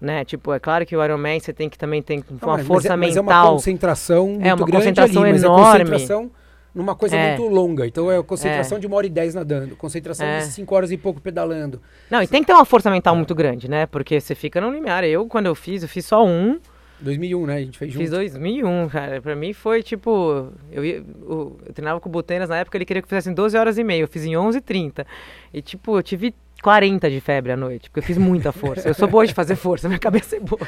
[0.01, 0.25] Né?
[0.25, 2.97] Tipo, é claro que o Ironman você tem que também ter Não, uma mas- força
[2.97, 3.53] mas é, mas é uma mental.
[3.53, 5.63] concentração muito É uma grande concentração ali, mas enorme.
[5.63, 6.31] é concentração
[6.75, 7.37] numa coisa É.
[7.37, 7.87] muito longa.
[7.87, 8.81] Então é concentração É.
[8.81, 10.39] de uma hora e dez nadando, concentração É.
[10.39, 11.81] de cinco horas e pouco pedalando.
[12.11, 13.87] Não, e tem que ter uma força mental muito grande, né?
[13.87, 15.05] Porque você fica no limiar.
[15.05, 16.59] Eu, quando eu fiz, eu fiz só um,
[17.01, 17.57] 2001, né?
[17.57, 18.01] A gente fez junto.
[18.03, 19.21] fiz 2001, cara.
[19.21, 20.49] Pra mim foi tipo.
[20.71, 23.29] Eu, ia, o- eu treinava com o Butenas na época, ele queria que eu fizesse
[23.29, 24.03] em 12 horas e meia.
[24.03, 25.05] Eu fiz em 11h30.
[25.53, 26.33] E tipo, eu tive
[26.63, 28.89] 40 de febre à noite, porque eu fiz muita força.
[28.89, 30.67] Eu sou boa de fazer força, minha cabeça é boa.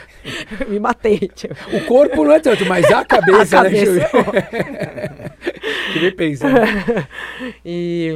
[0.60, 1.54] Eu me matei, tipo.
[1.72, 4.08] O corpo não é tanto, mas a cabeça, A cabeça né?
[6.02, 6.48] é pensa.
[6.50, 7.06] né?
[7.64, 8.12] E,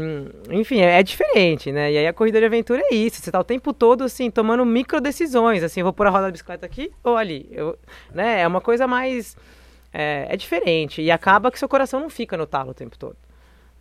[0.50, 1.92] enfim, é, é diferente, né?
[1.92, 3.22] E aí a corrida de aventura é isso.
[3.22, 5.62] Você tá o tempo todo, assim, tomando micro decisões.
[5.62, 7.48] Assim, eu vou pôr a roda da bicicleta aqui ou ali.
[7.52, 7.78] Eu,
[8.12, 8.40] né?
[8.40, 9.36] É uma coisa mais...
[9.92, 11.00] É, é diferente.
[11.00, 13.16] E acaba que seu coração não fica no talo o tempo todo.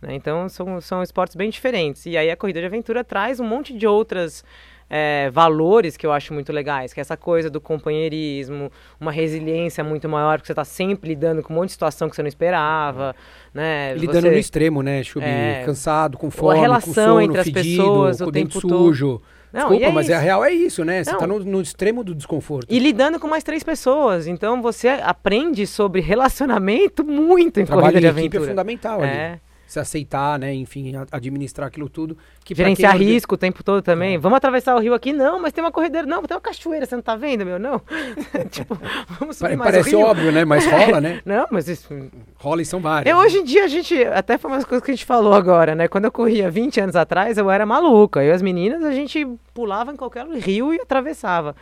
[0.00, 0.14] Né?
[0.14, 2.06] Então, são, são esportes bem diferentes.
[2.06, 4.44] E aí a corrida de aventura traz um monte de outras...
[4.90, 9.84] é, valores que eu acho muito legais, que é essa coisa do companheirismo, uma resiliência
[9.84, 12.28] muito maior, porque você está sempre lidando com um monte de situação que você não
[12.28, 13.14] esperava,
[13.52, 13.92] né?
[13.94, 15.26] Lidando Você- no extremo, né, Chubi?
[15.26, 15.62] É.
[15.66, 18.60] Cansado, com Ou a fome, com relação sono, entre as fedido, pessoas com o tempo
[18.62, 18.68] todo.
[18.86, 19.20] sujo.
[19.52, 21.04] Não, Desculpa, é mas é a real é isso, né?
[21.04, 21.18] Você Não.
[21.18, 22.66] tá no, no extremo do desconforto.
[22.70, 24.26] E lidando com mais três pessoas.
[24.26, 28.48] Então você aprende sobre relacionamento muito em Trabalho corrida de equipe é aventura.
[28.50, 29.40] fundamental ali.
[29.68, 29.70] É.
[29.70, 30.54] Se aceitar, né?
[30.54, 32.16] Enfim, administrar aquilo tudo.
[32.42, 34.16] Que Gerenciar quem risco o tempo todo também.
[34.16, 35.12] Vamos atravessar o rio aqui?
[35.12, 36.06] Não, mas tem uma corredeira.
[36.06, 37.58] Não, tem uma cachoeira, você não tá vendo, meu?
[37.58, 37.80] Não.
[38.50, 38.78] tipo,
[39.20, 40.44] vamos subir mais Parece óbvio, né?
[40.44, 41.20] Mas rola, né?
[41.26, 41.88] Não, mas isso...
[42.36, 43.12] Rola e são várias.
[43.12, 44.02] Eu, hoje em dia, a gente...
[44.04, 45.88] Até foi umas coisas que a gente falou agora, né?
[45.88, 48.22] Quando eu corria 20 anos atrás, eu era maluca.
[48.22, 51.54] Eu e as meninas, a gente pulava em qualquer rio e atravessava.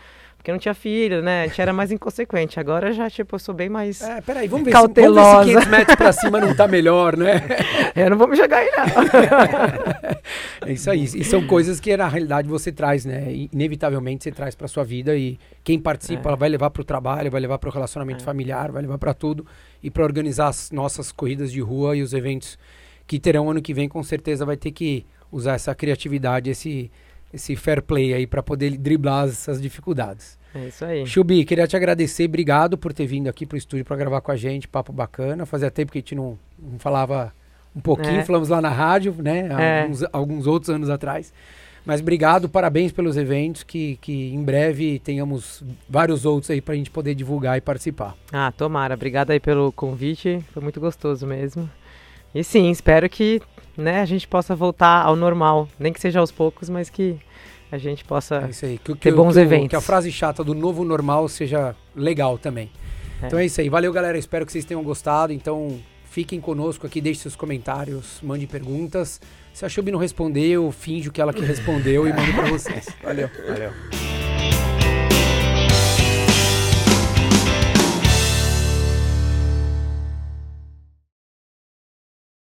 [0.47, 1.43] Porque não tinha filho, né?
[1.43, 2.61] A gente era mais inconsequente.
[2.61, 4.01] Agora já, tipo, eu sou bem mais...
[4.01, 5.39] É, peraí, vamos ver, se, vamos ver Cautelosa.
[5.43, 7.43] se 500 metros pra cima não tá melhor, né?
[7.97, 8.87] Eu não vou me jogar aí, não.
[10.69, 11.03] É isso aí.
[11.03, 13.27] E são coisas que na realidade você traz, né?
[13.53, 16.37] Inevitavelmente você traz pra sua vida e quem participa É.
[16.37, 18.25] vai levar pro trabalho, vai levar pro relacionamento É.
[18.25, 19.45] familiar, vai levar pra tudo
[19.83, 22.57] e pra organizar as nossas corridas de rua e os eventos
[23.05, 26.89] que terão ano que vem, com certeza vai ter que usar essa criatividade, esse
[27.33, 30.39] esse fair play aí para poder driblar essas dificuldades.
[30.55, 31.07] É isso aí.
[31.07, 34.37] Chubi, queria te agradecer, obrigado por ter vindo aqui pro estúdio para gravar com a
[34.37, 35.45] gente, papo bacana.
[35.45, 37.33] Fazia tempo que a gente não, não falava
[37.75, 38.25] um pouquinho, É.
[38.25, 39.49] falamos lá na rádio, né?
[39.59, 39.83] É.
[39.83, 41.33] Alguns, alguns outros anos atrás.
[41.85, 46.91] Mas obrigado, parabéns pelos eventos, que, que em breve tenhamos vários outros aí pra gente
[46.91, 48.17] poder divulgar e participar.
[48.33, 48.95] Ah, tomara.
[48.95, 50.43] Obrigada aí pelo convite.
[50.53, 51.71] Foi muito gostoso mesmo.
[52.35, 53.41] E sim, espero que
[53.77, 55.69] né, a gente possa voltar ao normal.
[55.79, 57.17] Nem que seja aos poucos, mas que
[57.71, 58.43] a gente possa.
[58.47, 58.79] É isso aí.
[58.79, 59.69] Que, que, Ter bons que o- eventos.
[59.69, 62.71] Que a frase chata do novo normal seja legal também.
[63.23, 63.27] É.
[63.27, 63.69] Então é isso aí.
[63.69, 64.17] Valeu, galera.
[64.19, 65.33] Espero que vocês tenham gostado.
[65.33, 65.79] Então
[66.11, 69.21] fiquem conosco aqui, deixe seus comentários, mande perguntas.
[69.53, 72.87] Se a Chubi não respondeu, finge que ela que respondeu e mande pra vocês.
[73.03, 73.29] Valeu.
[73.49, 74.76] Valeu.